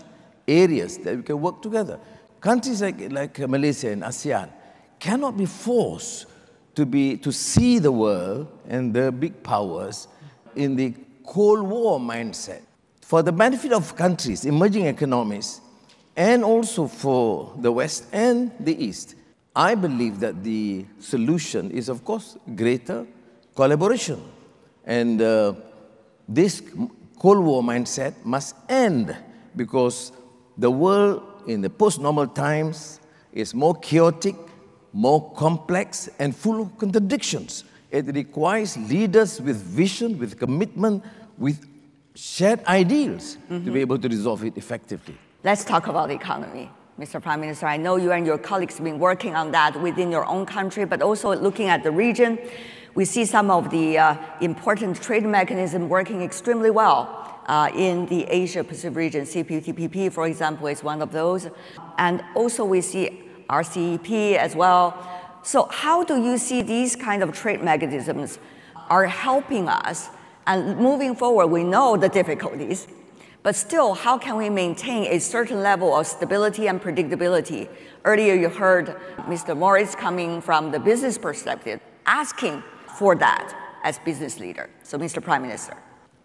areas 0.48 0.98
that 1.00 1.16
we 1.16 1.24
can 1.24 1.40
work 1.40 1.62
together. 1.62 2.00
Countries 2.40 2.82
like, 2.82 3.12
like 3.12 3.40
Malaysia 3.40 3.92
and 3.92 4.04
ASEAN 4.04 4.50
cannot 5.00 5.38
be 5.38 5.46
forced 5.46 6.26
to, 6.78 6.86
be, 6.86 7.18
to 7.18 7.32
see 7.32 7.80
the 7.80 7.92
world 7.92 8.48
and 8.70 8.94
the 8.94 9.12
big 9.12 9.42
powers 9.42 10.08
in 10.56 10.76
the 10.76 10.94
Cold 11.26 11.64
War 11.64 12.00
mindset. 12.00 12.62
For 13.02 13.24
the 13.24 13.32
benefit 13.32 13.74
of 13.74 13.96
countries, 13.96 14.46
emerging 14.46 14.86
economies, 14.86 15.60
and 16.16 16.44
also 16.44 16.86
for 16.86 17.52
the 17.58 17.72
West 17.72 18.06
and 18.14 18.52
the 18.60 18.78
East, 18.78 19.16
I 19.56 19.74
believe 19.74 20.20
that 20.20 20.44
the 20.44 20.86
solution 21.00 21.72
is, 21.72 21.90
of 21.90 22.06
course, 22.06 22.38
greater 22.56 23.08
collaboration. 23.56 24.22
And 24.86 25.20
uh, 25.20 25.54
this 26.30 26.62
Cold 27.18 27.44
War 27.44 27.64
mindset 27.64 28.14
must 28.24 28.56
end 28.70 29.18
because 29.56 30.12
the 30.60 30.70
world 30.70 31.24
in 31.48 31.62
the 31.62 31.72
post 31.72 32.00
normal 32.00 32.28
times 32.28 33.00
is 33.34 33.56
more 33.56 33.74
chaotic, 33.74 34.36
more 34.94 35.32
complex, 35.34 36.10
and 36.20 36.36
full 36.36 36.62
of 36.62 36.78
contradictions. 36.78 37.64
It 37.92 38.06
requires 38.14 38.78
leaders 38.78 39.42
with 39.42 39.58
vision, 39.58 40.20
with 40.20 40.38
commitment, 40.38 41.04
with 41.38 41.66
shared 42.16 42.66
ideals 42.66 43.38
mm-hmm. 43.50 43.66
to 43.66 43.72
be 43.72 43.82
able 43.82 43.98
to 44.00 44.08
resolve 44.10 44.44
it 44.44 44.58
effectively. 44.58 45.16
Let's 45.44 45.64
talk 45.64 45.88
about 45.88 46.10
the 46.10 46.16
economy. 46.16 46.70
Mr. 47.00 47.22
Prime 47.22 47.40
Minister, 47.42 47.68
I 47.68 47.78
know 47.78 47.96
you 47.96 48.12
and 48.12 48.26
your 48.26 48.40
colleagues 48.40 48.78
have 48.78 48.84
been 48.84 48.98
working 48.98 49.36
on 49.36 49.52
that 49.52 49.80
within 49.80 50.12
your 50.12 50.26
own 50.26 50.48
country, 50.48 50.84
but 50.84 51.02
also 51.04 51.36
looking 51.36 51.68
at 51.68 51.84
the 51.84 51.92
region. 51.92 52.40
We 52.96 53.06
see 53.06 53.26
some 53.26 53.52
of 53.52 53.70
the 53.70 54.00
uh, 54.00 54.16
important 54.42 55.00
trade 55.00 55.24
mechanisms 55.24 55.88
working 55.88 56.24
extremely 56.24 56.72
well 56.72 57.40
uh, 57.46 57.70
in 57.76 58.08
the 58.08 58.24
Asia 58.24 58.64
Pacific 58.64 58.98
region. 58.98 59.26
CPTPP, 59.26 60.12
for 60.12 60.26
example, 60.26 60.66
is 60.66 60.84
one 60.84 61.04
of 61.04 61.12
those. 61.12 61.48
And 62.00 62.24
also 62.34 62.66
we 62.66 62.82
see 62.82 63.27
RCEP 63.50 64.36
as 64.36 64.56
well. 64.56 64.96
So 65.44 65.68
how 65.72 66.04
do 66.04 66.22
you 66.22 66.38
see 66.38 66.62
these 66.62 66.96
kind 66.96 67.24
of 67.24 67.32
trade 67.32 67.64
mechanisms 67.64 68.40
are 68.90 69.06
helping 69.06 69.70
us? 69.70 70.10
And 70.46 70.78
moving 70.78 71.16
forward, 71.16 71.48
we 71.48 71.64
know 71.64 71.98
the 71.98 72.10
difficulties, 72.10 72.88
but 73.44 73.56
still, 73.56 73.94
how 73.94 74.18
can 74.18 74.36
we 74.36 74.50
maintain 74.50 75.12
a 75.12 75.20
certain 75.20 75.62
level 75.62 75.96
of 75.96 76.08
stability 76.08 76.68
and 76.68 76.82
predictability? 76.82 77.70
Earlier, 78.04 78.34
you 78.34 78.50
heard 78.50 78.96
Mr. 79.20 79.58
Moritz 79.58 79.96
coming 79.96 80.42
from 80.42 80.72
the 80.72 80.80
business 80.80 81.18
perspective, 81.18 81.80
asking 82.06 82.64
for 82.98 83.16
that 83.16 83.54
as 83.84 84.00
business 84.00 84.40
leader. 84.40 84.70
So, 84.84 84.98
Mr. 84.98 85.24
Prime 85.24 85.44
Minister. 85.44 85.78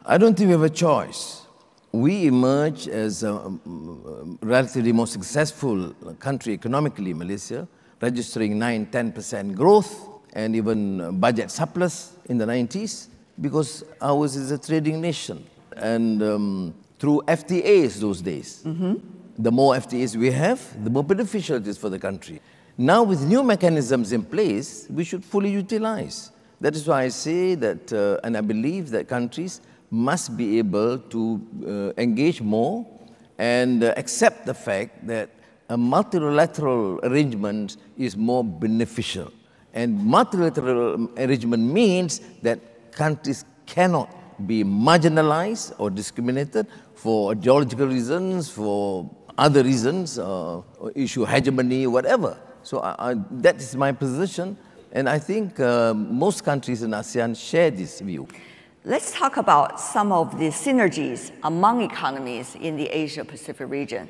I 0.04 0.18
don't 0.18 0.36
think 0.36 0.48
we 0.48 0.52
have 0.52 0.62
a 0.62 0.70
choice. 0.70 1.46
We 1.92 2.26
emerge 2.26 2.88
as 2.88 3.22
a 3.22 3.34
um, 3.34 4.38
relatively 4.42 4.92
more 4.92 5.06
successful 5.06 5.92
country 6.18 6.54
economically, 6.54 7.12
Malaysia, 7.12 7.68
registering 8.00 8.58
9 8.58 8.86
10% 8.86 9.54
growth 9.54 10.08
and 10.32 10.56
even 10.56 11.20
budget 11.20 11.50
surplus 11.50 12.16
in 12.30 12.38
the 12.38 12.46
90s 12.46 13.08
because 13.40 13.84
ours 14.00 14.36
is 14.36 14.50
a 14.50 14.58
trading 14.58 15.02
nation. 15.02 15.44
And 15.76 16.22
um, 16.22 16.74
through 16.98 17.22
FTAs 17.28 18.00
those 18.00 18.22
days, 18.22 18.62
mm-hmm. 18.64 18.94
the 19.38 19.52
more 19.52 19.74
FTAs 19.74 20.16
we 20.16 20.30
have, 20.30 20.60
the 20.84 20.90
more 20.90 21.04
beneficial 21.04 21.56
it 21.56 21.66
is 21.66 21.76
for 21.76 21.90
the 21.90 21.98
country. 21.98 22.40
Now, 22.78 23.02
with 23.02 23.22
new 23.26 23.42
mechanisms 23.42 24.12
in 24.12 24.24
place, 24.24 24.86
we 24.88 25.04
should 25.04 25.24
fully 25.24 25.50
utilize. 25.50 26.30
That 26.60 26.74
is 26.74 26.86
why 26.86 27.02
I 27.02 27.08
say 27.08 27.54
that, 27.56 27.92
uh, 27.92 28.24
and 28.24 28.36
I 28.36 28.40
believe 28.40 28.90
that 28.90 29.08
countries 29.08 29.60
must 29.92 30.36
be 30.38 30.58
able 30.58 30.98
to 30.98 31.40
uh, 31.66 32.00
engage 32.00 32.40
more 32.40 32.86
and 33.36 33.84
uh, 33.84 33.92
accept 33.98 34.46
the 34.46 34.54
fact 34.54 35.06
that 35.06 35.28
a 35.68 35.76
multilateral 35.76 36.98
arrangement 37.02 37.76
is 37.98 38.16
more 38.16 38.42
beneficial. 38.42 39.30
And 39.74 40.02
multilateral 40.02 41.08
arrangement 41.18 41.62
means 41.62 42.20
that 42.40 42.92
countries 42.92 43.44
cannot 43.66 44.08
be 44.46 44.64
marginalized 44.64 45.74
or 45.78 45.90
discriminated 45.90 46.66
for 46.94 47.32
ideological 47.32 47.86
reasons, 47.86 48.48
for 48.48 49.10
other 49.36 49.62
reasons, 49.62 50.18
uh, 50.18 50.62
issue 50.94 51.24
hegemony, 51.24 51.86
whatever. 51.86 52.38
So 52.62 52.80
I, 52.80 53.10
I, 53.10 53.14
that 53.30 53.56
is 53.56 53.76
my 53.76 53.92
position. 53.92 54.56
And 54.92 55.08
I 55.08 55.18
think 55.18 55.60
uh, 55.60 55.92
most 55.94 56.44
countries 56.44 56.82
in 56.82 56.90
ASEAN 56.90 57.36
share 57.36 57.70
this 57.70 58.00
view. 58.00 58.26
Let's 58.84 59.12
talk 59.12 59.36
about 59.36 59.78
some 59.78 60.10
of 60.10 60.40
the 60.40 60.48
synergies 60.48 61.30
among 61.44 61.82
economies 61.82 62.56
in 62.56 62.76
the 62.76 62.86
Asia 62.88 63.24
Pacific 63.24 63.70
region. 63.70 64.08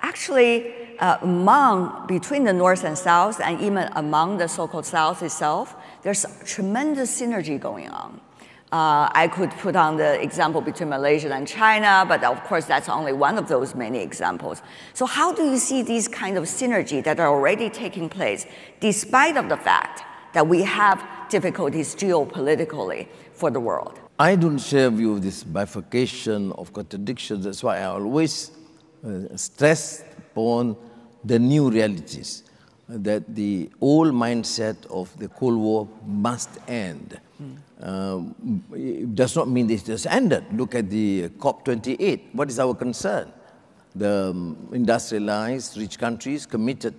Actually, 0.00 0.72
uh, 1.00 1.18
among 1.20 2.06
between 2.06 2.44
the 2.44 2.52
North 2.54 2.84
and 2.84 2.96
South, 2.96 3.42
and 3.42 3.60
even 3.60 3.90
among 3.94 4.38
the 4.38 4.48
so 4.48 4.66
called 4.66 4.86
South 4.86 5.22
itself, 5.22 5.76
there's 6.00 6.24
tremendous 6.46 7.20
synergy 7.20 7.60
going 7.60 7.90
on. 7.90 8.18
Uh, 8.72 9.10
I 9.12 9.28
could 9.30 9.50
put 9.50 9.76
on 9.76 9.98
the 9.98 10.18
example 10.22 10.62
between 10.62 10.88
Malaysia 10.88 11.30
and 11.34 11.46
China, 11.46 12.06
but 12.08 12.24
of 12.24 12.42
course 12.44 12.64
that's 12.64 12.88
only 12.88 13.12
one 13.12 13.36
of 13.36 13.48
those 13.48 13.74
many 13.74 13.98
examples. 13.98 14.62
So 14.94 15.04
how 15.04 15.34
do 15.34 15.44
you 15.44 15.58
see 15.58 15.82
these 15.82 16.08
kind 16.08 16.38
of 16.38 16.44
synergy 16.44 17.04
that 17.04 17.20
are 17.20 17.28
already 17.28 17.68
taking 17.68 18.08
place, 18.08 18.46
despite 18.80 19.36
of 19.36 19.50
the 19.50 19.58
fact 19.58 20.04
that 20.32 20.46
we 20.46 20.62
have 20.62 21.06
difficulties 21.28 21.94
geopolitically 21.94 23.08
for 23.32 23.50
the 23.50 23.60
world. 23.60 24.00
I 24.18 24.34
don't 24.34 24.58
share 24.58 24.88
view 24.88 25.12
of 25.12 25.22
this 25.22 25.44
bifurcation 25.44 26.52
of 26.52 26.72
contradictions. 26.72 27.44
That's 27.44 27.62
why 27.62 27.80
I 27.80 27.84
always 27.84 28.50
uh, 29.06 29.36
stress 29.36 30.04
upon 30.16 30.76
the 31.22 31.38
new 31.38 31.70
realities 31.70 32.44
that 32.88 33.34
the 33.34 33.70
old 33.80 34.14
mindset 34.14 34.86
of 34.86 35.14
the 35.18 35.28
Cold 35.28 35.58
War 35.58 35.86
must 36.06 36.48
end. 36.66 37.20
Mm. 37.42 37.56
Um, 37.86 38.64
it 38.72 39.14
does 39.14 39.36
not 39.36 39.48
mean 39.48 39.68
it 39.68 39.86
has 39.88 40.06
ended. 40.06 40.44
Look 40.52 40.74
at 40.74 40.88
the 40.88 41.28
COP28. 41.28 42.34
What 42.34 42.48
is 42.48 42.58
our 42.58 42.74
concern? 42.74 43.30
The 43.94 44.30
um, 44.30 44.68
industrialized, 44.72 45.76
rich 45.76 45.98
countries 45.98 46.46
committed 46.46 46.94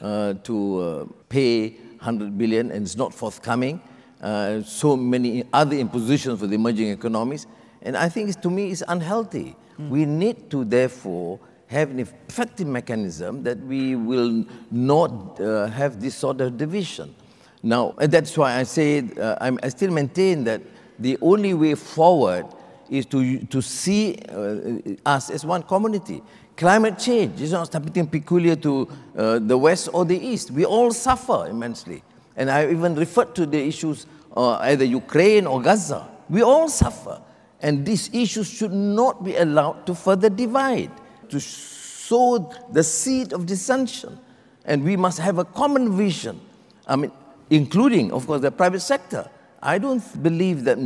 uh, 0.00 0.34
to 0.44 0.80
uh, 0.80 1.04
pay 1.28 1.70
100 1.98 2.38
billion 2.38 2.70
and 2.70 2.86
it's 2.86 2.96
not 2.96 3.12
forthcoming. 3.12 3.82
Uh, 4.20 4.62
so 4.62 4.96
many 4.96 5.44
other 5.52 5.76
impositions 5.76 6.40
for 6.40 6.46
the 6.46 6.54
emerging 6.54 6.88
economies. 6.88 7.46
And 7.82 7.96
I 7.96 8.08
think 8.08 8.40
to 8.40 8.50
me 8.50 8.70
it's 8.70 8.82
unhealthy. 8.88 9.54
Mm. 9.78 9.88
We 9.90 10.04
need 10.06 10.50
to 10.50 10.64
therefore 10.64 11.38
have 11.66 11.90
an 11.90 12.00
effective 12.00 12.66
mechanism 12.66 13.42
that 13.42 13.58
we 13.58 13.96
will 13.96 14.44
not 14.70 15.40
uh, 15.40 15.66
have 15.66 16.00
this 16.00 16.14
sort 16.14 16.40
of 16.40 16.56
division. 16.56 17.14
Now, 17.62 17.94
that's 17.98 18.36
why 18.36 18.56
I 18.58 18.64
say 18.64 19.02
uh, 19.18 19.56
i 19.62 19.68
still 19.68 19.90
maintain 19.90 20.44
that 20.44 20.60
the 20.98 21.16
only 21.22 21.54
way 21.54 21.74
forward 21.74 22.46
is 22.90 23.06
to, 23.06 23.38
to 23.46 23.62
see 23.62 24.16
uh, 24.28 25.08
us 25.08 25.30
as 25.30 25.44
one 25.44 25.62
community. 25.62 26.22
Climate 26.56 26.98
change 26.98 27.40
is 27.40 27.52
not 27.52 27.72
something 27.72 28.06
peculiar 28.06 28.54
to 28.56 28.88
uh, 29.16 29.38
the 29.40 29.56
West 29.56 29.88
or 29.92 30.04
the 30.04 30.16
East. 30.16 30.50
We 30.50 30.64
all 30.64 30.92
suffer 30.92 31.46
immensely. 31.48 32.02
And 32.36 32.50
I 32.50 32.70
even 32.70 32.94
referred 32.94 33.34
to 33.36 33.46
the 33.46 33.58
issues 33.58 34.06
uh, 34.36 34.54
either 34.54 34.84
Ukraine 34.84 35.46
or 35.46 35.62
Gaza. 35.62 36.08
We 36.28 36.42
all 36.42 36.68
suffer. 36.68 37.20
And 37.60 37.86
these 37.86 38.10
issues 38.12 38.50
should 38.50 38.72
not 38.72 39.24
be 39.24 39.36
allowed 39.36 39.86
to 39.86 39.94
further 39.94 40.28
divide, 40.28 40.90
to 41.30 41.40
sow 41.40 42.52
the 42.70 42.82
seed 42.82 43.32
of 43.32 43.46
dissension. 43.46 44.18
And 44.64 44.84
we 44.84 44.96
must 44.96 45.18
have 45.18 45.38
a 45.38 45.44
common 45.44 45.96
vision, 45.96 46.40
I 46.86 46.96
mean, 46.96 47.12
including, 47.50 48.12
of 48.12 48.26
course, 48.26 48.42
the 48.42 48.50
private 48.50 48.80
sector. 48.80 49.30
I 49.62 49.78
don't 49.78 50.02
believe 50.22 50.64
that, 50.64 50.78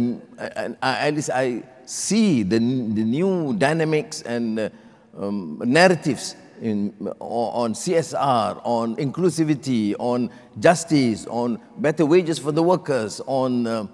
at 0.83 1.15
least 1.15 1.31
I 1.35 1.65
see 1.85 2.45
the, 2.45 2.59
the 2.59 3.05
new 3.05 3.55
dynamics 3.59 4.23
and 4.23 4.61
uh, 4.61 4.69
um, 5.19 5.61
narratives 5.65 6.37
in, 6.61 6.94
on 7.21 7.73
CSR, 7.75 8.61
on 8.64 8.97
inclusivity, 8.97 9.94
on 9.99 10.31
justice, 10.59 11.27
on 11.27 11.61
better 11.79 12.05
wages 12.07 12.38
for 12.38 12.53
the 12.53 12.62
workers, 12.62 13.21
on, 13.27 13.66
uh, 13.66 13.87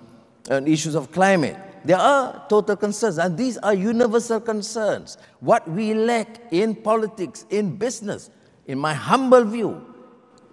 on 0.51 0.67
issues 0.67 0.95
of 0.95 1.13
climate. 1.13 1.57
There 1.85 1.99
are 1.99 2.47
total 2.49 2.77
concerns, 2.77 3.19
and 3.19 3.37
these 3.37 3.59
are 3.59 3.75
universal 3.75 4.41
concerns. 4.41 5.19
What 5.41 5.69
we 5.69 5.93
lack 5.93 6.41
in 6.51 6.75
politics, 6.75 7.45
in 7.51 7.77
business, 7.77 8.31
in 8.67 8.79
my 8.79 8.95
humble 8.95 9.45
view, 9.45 9.85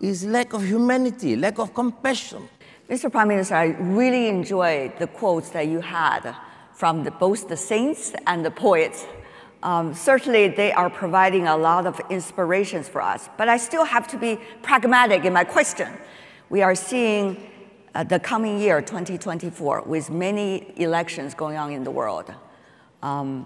is 0.01 0.25
lack 0.25 0.53
of 0.53 0.65
humanity, 0.65 1.35
lack 1.35 1.59
of 1.59 1.73
compassion. 1.73 2.49
Mr. 2.89 3.09
Prime 3.09 3.29
Minister, 3.29 3.55
I 3.55 3.65
really 3.79 4.27
enjoyed 4.27 4.99
the 4.99 5.07
quotes 5.07 5.49
that 5.51 5.67
you 5.67 5.79
had 5.79 6.35
from 6.73 7.03
the, 7.05 7.11
both 7.11 7.47
the 7.47 7.55
saints 7.55 8.13
and 8.27 8.43
the 8.43 8.51
poets. 8.51 9.05
Um, 9.63 9.93
certainly, 9.93 10.47
they 10.47 10.71
are 10.71 10.89
providing 10.89 11.47
a 11.47 11.55
lot 11.55 11.85
of 11.85 12.01
inspirations 12.09 12.89
for 12.89 13.01
us, 13.01 13.29
but 13.37 13.47
I 13.47 13.57
still 13.57 13.85
have 13.85 14.07
to 14.07 14.17
be 14.17 14.39
pragmatic 14.63 15.23
in 15.23 15.33
my 15.33 15.43
question. 15.43 15.89
We 16.49 16.63
are 16.63 16.73
seeing 16.73 17.49
uh, 17.93 18.03
the 18.03 18.19
coming 18.19 18.59
year, 18.59 18.81
2024, 18.81 19.83
with 19.85 20.09
many 20.09 20.73
elections 20.77 21.35
going 21.35 21.57
on 21.57 21.71
in 21.71 21.83
the 21.83 21.91
world. 21.91 22.33
Um, 23.03 23.45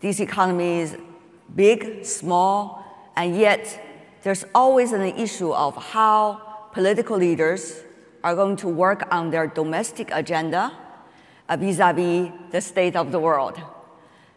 these 0.00 0.20
economies, 0.20 0.96
big, 1.54 2.04
small, 2.06 2.84
and 3.16 3.36
yet 3.36 3.80
there's 4.22 4.44
always 4.54 4.92
an 4.92 5.02
issue 5.02 5.52
of 5.52 5.76
how 5.76 6.68
political 6.72 7.18
leaders 7.18 7.82
are 8.22 8.34
going 8.34 8.56
to 8.56 8.68
work 8.68 9.06
on 9.10 9.30
their 9.30 9.46
domestic 9.46 10.10
agenda 10.12 10.72
vis 11.58 11.80
a 11.80 11.92
vis 11.92 12.30
the 12.50 12.60
state 12.60 12.96
of 12.96 13.12
the 13.12 13.18
world. 13.18 13.60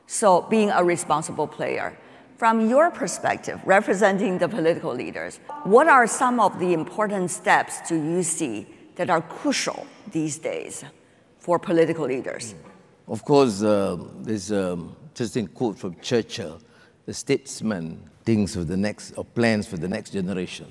So, 0.08 0.42
being 0.42 0.70
a 0.70 0.84
responsible 0.84 1.48
player. 1.48 1.98
From 2.38 2.70
your 2.70 2.92
perspective, 2.92 3.62
representing 3.64 4.38
the 4.38 4.50
political 4.50 4.94
leaders, 4.94 5.40
what 5.64 5.88
are 5.88 6.08
some 6.08 6.40
of 6.40 6.60
the 6.60 6.74
important 6.74 7.32
steps 7.32 7.88
do 7.88 7.96
you 7.96 8.22
see 8.24 8.68
that 8.96 9.10
are 9.10 9.22
crucial 9.22 9.88
these 10.12 10.38
days 10.40 10.84
for 11.40 11.58
political 11.58 12.06
leaders? 12.06 12.54
Of 13.08 13.24
course, 13.24 13.62
uh, 13.62 13.98
there's 14.22 14.52
an 14.52 14.72
um, 14.72 14.96
interesting 15.10 15.48
quote 15.48 15.78
from 15.78 15.96
Churchill 16.02 16.60
the 17.06 17.14
statesman 17.14 18.02
thinks 18.24 18.56
of 18.56 18.68
the 18.68 18.78
next, 18.78 19.14
or 19.18 19.26
plans 19.26 19.68
for 19.68 19.78
the 19.78 19.88
next 19.88 20.12
generation, 20.12 20.68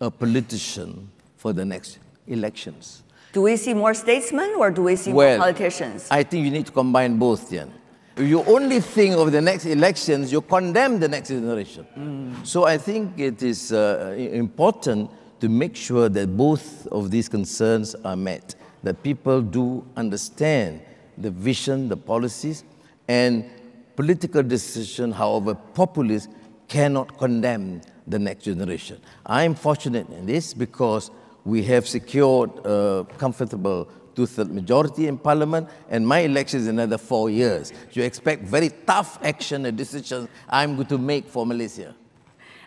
a 0.00 0.10
politician 0.10 1.10
for 1.36 1.52
the 1.52 1.64
next 1.64 1.98
elections. 2.26 3.02
Do 3.32 3.42
we 3.42 3.56
see 3.56 3.74
more 3.74 3.94
statesmen 3.94 4.54
or 4.58 4.70
do 4.70 4.82
we 4.82 4.96
see 4.96 5.12
well, 5.12 5.38
more 5.38 5.46
politicians? 5.46 6.08
I 6.10 6.22
think 6.22 6.44
you 6.44 6.50
need 6.50 6.66
to 6.66 6.72
combine 6.72 7.16
both, 7.16 7.48
Tian. 7.48 7.72
You 8.20 8.44
only 8.44 8.80
think 8.80 9.16
of 9.16 9.32
the 9.32 9.40
next 9.40 9.64
elections, 9.64 10.30
you 10.30 10.42
condemn 10.42 11.00
the 11.00 11.08
next 11.08 11.30
generation. 11.30 11.86
Mm. 11.96 12.46
So 12.46 12.64
I 12.64 12.76
think 12.76 13.18
it 13.18 13.42
is 13.42 13.72
uh, 13.72 14.14
important 14.18 15.10
to 15.40 15.48
make 15.48 15.74
sure 15.74 16.10
that 16.10 16.36
both 16.36 16.86
of 16.88 17.10
these 17.10 17.30
concerns 17.30 17.94
are 18.04 18.16
met, 18.16 18.54
that 18.82 19.02
people 19.02 19.40
do 19.40 19.84
understand 19.96 20.82
the 21.16 21.30
vision, 21.30 21.88
the 21.88 21.96
policies, 21.96 22.64
and 23.08 23.48
political 23.96 24.42
decision, 24.42 25.12
however 25.12 25.54
populist, 25.54 26.28
cannot 26.68 27.16
condemn 27.16 27.80
the 28.06 28.18
next 28.18 28.44
generation. 28.44 29.00
I 29.24 29.44
am 29.44 29.54
fortunate 29.54 30.08
in 30.10 30.26
this 30.26 30.52
because 30.52 31.10
we 31.44 31.62
have 31.64 31.88
secured 31.88 32.50
a 32.66 33.06
comfortable 33.16 33.88
two-third 34.14 34.50
majority 34.50 35.06
in 35.06 35.18
parliament, 35.18 35.68
and 35.88 36.06
my 36.06 36.20
election 36.20 36.60
is 36.60 36.66
another 36.66 36.98
four 36.98 37.30
years. 37.30 37.72
You 37.92 38.02
expect 38.02 38.44
very 38.44 38.70
tough 38.86 39.18
action 39.22 39.66
and 39.66 39.76
decisions 39.76 40.28
I'm 40.48 40.76
going 40.76 40.88
to 40.88 40.98
make 40.98 41.28
for 41.28 41.46
Malaysia. 41.46 41.94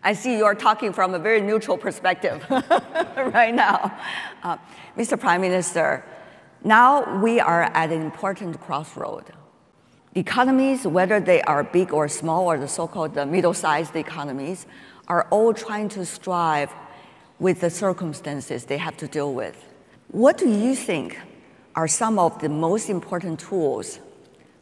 I 0.03 0.13
see 0.13 0.37
you're 0.37 0.55
talking 0.55 0.91
from 0.91 1.13
a 1.13 1.19
very 1.19 1.39
neutral 1.39 1.77
perspective 1.77 2.45
right 2.49 3.53
now. 3.53 3.97
Uh, 4.43 4.57
Mr. 4.97 5.17
Prime 5.17 5.41
Minister, 5.41 6.03
now 6.63 7.21
we 7.21 7.39
are 7.39 7.63
at 7.63 7.91
an 7.91 8.01
important 8.01 8.59
crossroad. 8.59 9.31
Economies, 10.15 10.85
whether 10.85 11.19
they 11.19 11.41
are 11.43 11.63
big 11.63 11.93
or 11.93 12.07
small, 12.07 12.45
or 12.45 12.57
the 12.57 12.67
so-called 12.67 13.15
middle-sized 13.15 13.95
economies, 13.95 14.65
are 15.07 15.25
all 15.31 15.53
trying 15.53 15.89
to 15.89 16.05
strive 16.05 16.71
with 17.39 17.61
the 17.61 17.69
circumstances 17.69 18.65
they 18.65 18.77
have 18.77 18.95
to 18.97 19.07
deal 19.07 19.33
with. 19.33 19.69
What 20.09 20.37
do 20.37 20.49
you 20.49 20.75
think 20.75 21.17
are 21.75 21.87
some 21.87 22.19
of 22.19 22.39
the 22.39 22.49
most 22.49 22.89
important 22.89 23.39
tools 23.39 23.99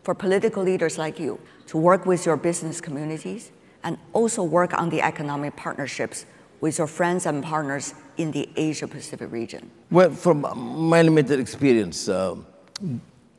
for 0.04 0.16
political 0.16 0.64
leaders 0.64 0.98
like 0.98 1.20
you 1.20 1.40
to 1.68 1.78
work 1.78 2.06
with 2.06 2.26
your 2.26 2.38
business 2.38 2.82
communities 2.82 3.52
and 3.84 3.98
also 4.14 4.44
work 4.44 4.78
on 4.80 4.90
the 4.90 5.02
economic 5.02 5.56
partnerships 5.56 6.26
with 6.60 6.78
your 6.78 6.88
friends 6.88 7.26
and 7.26 7.44
partners 7.44 7.94
in 8.18 8.32
the 8.32 8.48
Asia 8.56 8.88
Pacific 8.88 9.32
region? 9.32 9.70
Well, 9.90 10.12
from 10.12 10.42
my 10.90 11.02
limited 11.02 11.40
experience 11.40 12.08
uh, 12.08 12.36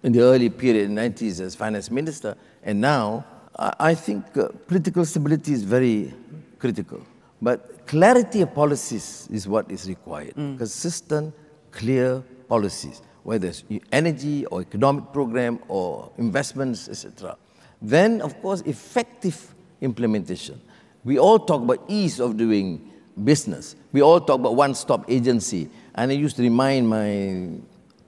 in 0.03 0.13
the 0.13 0.21
early 0.21 0.51
period, 0.51 0.87
in 0.87 0.95
the 0.97 1.03
90s 1.03 1.41
as 1.41 1.55
finance 1.55 1.91
minister, 1.91 2.37
and 2.63 2.81
now, 2.81 3.25
I 3.57 3.95
think 3.95 4.37
uh, 4.37 4.49
political 4.67 5.05
stability 5.05 5.53
is 5.53 5.63
very 5.63 6.13
critical. 6.59 7.01
But 7.41 7.87
clarity 7.87 8.41
of 8.43 8.55
policies 8.55 9.29
is 9.31 9.47
what 9.47 9.71
is 9.71 9.89
required. 9.89 10.35
Mm. 10.35 10.59
Consistent, 10.59 11.35
clear 11.71 12.23
policies, 12.49 13.03
whether 13.23 13.49
it's 13.49 13.65
energy 13.93 14.47
or 14.47 14.61
economic 14.63 15.13
program 15.13 15.59
or 15.69 16.11
investments, 16.19 16.89
etc. 16.89 17.37
Then, 17.81 18.21
of 18.21 18.41
course, 18.41 18.61
effective 18.63 19.55
implementation. 19.81 20.61
We 21.05 21.19
all 21.19 21.39
talk 21.39 21.63
about 21.63 21.85
ease 21.89 22.21
of 22.21 22.37
doing 22.37 22.91
business. 23.25 23.77
We 23.93 24.03
all 24.03 24.21
talk 24.21 24.41
about 24.41 24.55
one-stop 24.57 25.11
agency. 25.11 25.69
And 25.95 26.11
I 26.11 26.15
used 26.15 26.37
to 26.37 26.43
remind 26.43 26.89
my 26.89 27.49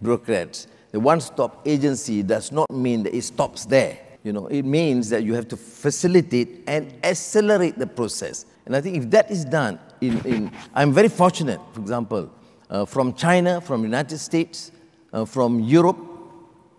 bureaucrats, 0.01 0.69
the 0.93 1.01
one-stop 1.01 1.67
agency 1.67 2.23
does 2.23 2.53
not 2.53 2.71
mean 2.71 3.03
that 3.03 3.15
it 3.15 3.23
stops 3.23 3.65
there. 3.65 3.99
You 4.23 4.33
know, 4.33 4.47
it 4.47 4.63
means 4.63 5.11
that 5.11 5.23
you 5.23 5.35
have 5.35 5.49
to 5.49 5.57
facilitate 5.57 6.63
and 6.67 6.95
accelerate 7.03 7.79
the 7.79 7.87
process. 7.87 8.47
And 8.65 8.75
I 8.75 8.81
think 8.81 8.97
if 8.97 9.11
that 9.11 9.31
is 9.31 9.45
done, 9.45 9.79
in, 10.01 10.25
in 10.25 10.53
I'm 10.75 10.93
very 10.93 11.09
fortunate, 11.09 11.61
for 11.73 11.81
example, 11.81 12.31
uh, 12.71 12.85
from 12.85 13.13
China, 13.15 13.61
from 13.61 13.83
United 13.83 14.19
States, 14.19 14.73
uh, 15.15 15.25
from 15.25 15.61
Europe, 15.61 15.97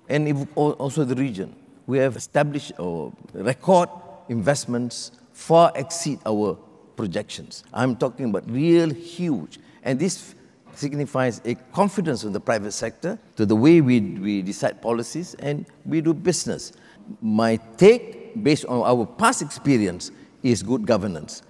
and 0.09 0.47
also 0.55 1.03
the 1.03 1.15
region. 1.15 1.55
We 1.87 1.97
have 1.99 2.15
established 2.15 2.73
or 2.77 3.13
record 3.33 3.89
investments 4.29 5.11
far 5.33 5.71
exceed 5.75 6.19
our 6.25 6.57
projections. 6.95 7.63
I'm 7.73 7.95
talking 7.95 8.25
about 8.29 8.49
real 8.49 8.89
huge. 8.89 9.59
And 9.83 9.99
this 9.99 10.35
signifies 10.73 11.41
a 11.45 11.55
confidence 11.73 12.23
in 12.23 12.33
the 12.33 12.39
private 12.39 12.71
sector 12.71 13.17
to 13.37 13.45
the 13.45 13.55
way 13.55 13.81
we, 13.81 13.99
we 14.01 14.41
decide 14.41 14.81
policies 14.81 15.35
and 15.35 15.65
we 15.85 16.01
do 16.01 16.13
business. 16.13 16.73
My 17.21 17.57
take, 17.77 18.43
based 18.43 18.65
on 18.65 18.81
our 18.81 19.05
past 19.05 19.41
experience, 19.41 20.11
is 20.43 20.61
good 20.61 20.85
governance. 20.85 21.41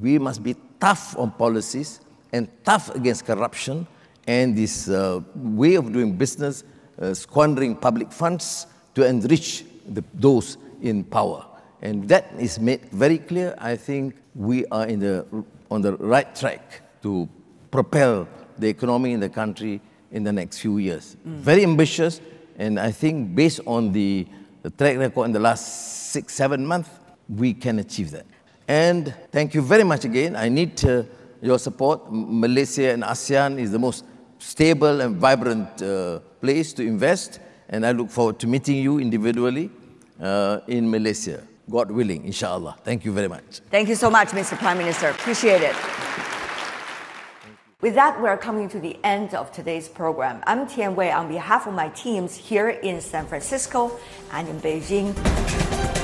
We 0.00 0.18
must 0.18 0.42
be 0.42 0.56
tough 0.80 1.16
on 1.18 1.30
policies 1.32 2.00
and 2.32 2.48
tough 2.64 2.94
against 2.94 3.24
corruption 3.24 3.86
and 4.28 4.54
this 4.54 4.88
uh, 4.90 5.20
way 5.34 5.74
of 5.74 5.90
doing 5.90 6.12
business, 6.12 6.62
uh, 7.00 7.14
squandering 7.14 7.74
public 7.74 8.12
funds 8.12 8.66
to 8.94 9.04
enrich 9.04 9.64
the, 9.88 10.04
those 10.14 10.58
in 10.82 11.02
power. 11.02 11.44
And 11.80 12.06
that 12.08 12.30
is 12.38 12.60
made 12.60 12.84
very 12.92 13.18
clear. 13.18 13.54
I 13.58 13.74
think 13.76 14.16
we 14.34 14.66
are 14.66 14.86
in 14.86 15.00
the, 15.00 15.26
on 15.70 15.80
the 15.80 15.96
right 15.96 16.32
track 16.36 16.82
to 17.02 17.26
propel 17.70 18.28
the 18.58 18.68
economy 18.68 19.12
in 19.12 19.20
the 19.20 19.30
country 19.30 19.80
in 20.12 20.24
the 20.24 20.32
next 20.32 20.58
few 20.58 20.76
years. 20.76 21.16
Mm. 21.26 21.36
Very 21.36 21.62
ambitious, 21.62 22.20
and 22.58 22.78
I 22.78 22.90
think 22.90 23.34
based 23.34 23.60
on 23.66 23.92
the, 23.92 24.26
the 24.62 24.70
track 24.70 24.98
record 24.98 25.24
in 25.24 25.32
the 25.32 25.40
last 25.40 26.10
six, 26.12 26.34
seven 26.34 26.66
months, 26.66 26.90
we 27.28 27.54
can 27.54 27.78
achieve 27.78 28.10
that. 28.10 28.26
And 28.66 29.14
thank 29.32 29.54
you 29.54 29.62
very 29.62 29.84
much 29.84 30.04
again. 30.04 30.36
I 30.36 30.48
need 30.50 30.84
uh, 30.84 31.04
your 31.40 31.58
support. 31.58 32.12
Malaysia 32.12 32.92
and 32.92 33.02
ASEAN 33.02 33.58
is 33.58 33.70
the 33.70 33.78
most 33.78 34.04
stable 34.38 35.00
and 35.00 35.16
vibrant 35.16 35.82
uh, 35.82 36.20
place 36.40 36.72
to 36.74 36.82
invest, 36.82 37.40
and 37.68 37.84
I 37.84 37.92
look 37.92 38.10
forward 38.10 38.38
to 38.40 38.46
meeting 38.46 38.76
you 38.76 38.98
individually 38.98 39.70
uh, 40.20 40.60
in 40.66 40.90
Malaysia. 40.90 41.42
God 41.70 41.90
willing, 41.90 42.24
inshallah. 42.24 42.76
Thank 42.82 43.04
you 43.04 43.12
very 43.12 43.28
much. 43.28 43.60
Thank 43.70 43.88
you 43.88 43.94
so 43.94 44.10
much, 44.10 44.28
Mr. 44.28 44.56
Prime 44.56 44.78
Minister. 44.78 45.10
Appreciate 45.10 45.62
it. 45.62 45.76
With 47.80 47.94
that, 47.94 48.20
we're 48.20 48.36
coming 48.36 48.68
to 48.70 48.80
the 48.80 48.96
end 49.04 49.34
of 49.34 49.52
today's 49.52 49.88
program. 49.88 50.42
I'm 50.46 50.66
Tian 50.66 50.96
Wei 50.96 51.12
on 51.12 51.28
behalf 51.28 51.68
of 51.68 51.74
my 51.74 51.90
teams 51.90 52.34
here 52.34 52.70
in 52.70 53.00
San 53.00 53.26
Francisco 53.26 54.00
and 54.32 54.48
in 54.48 54.60
Beijing. 54.60 55.97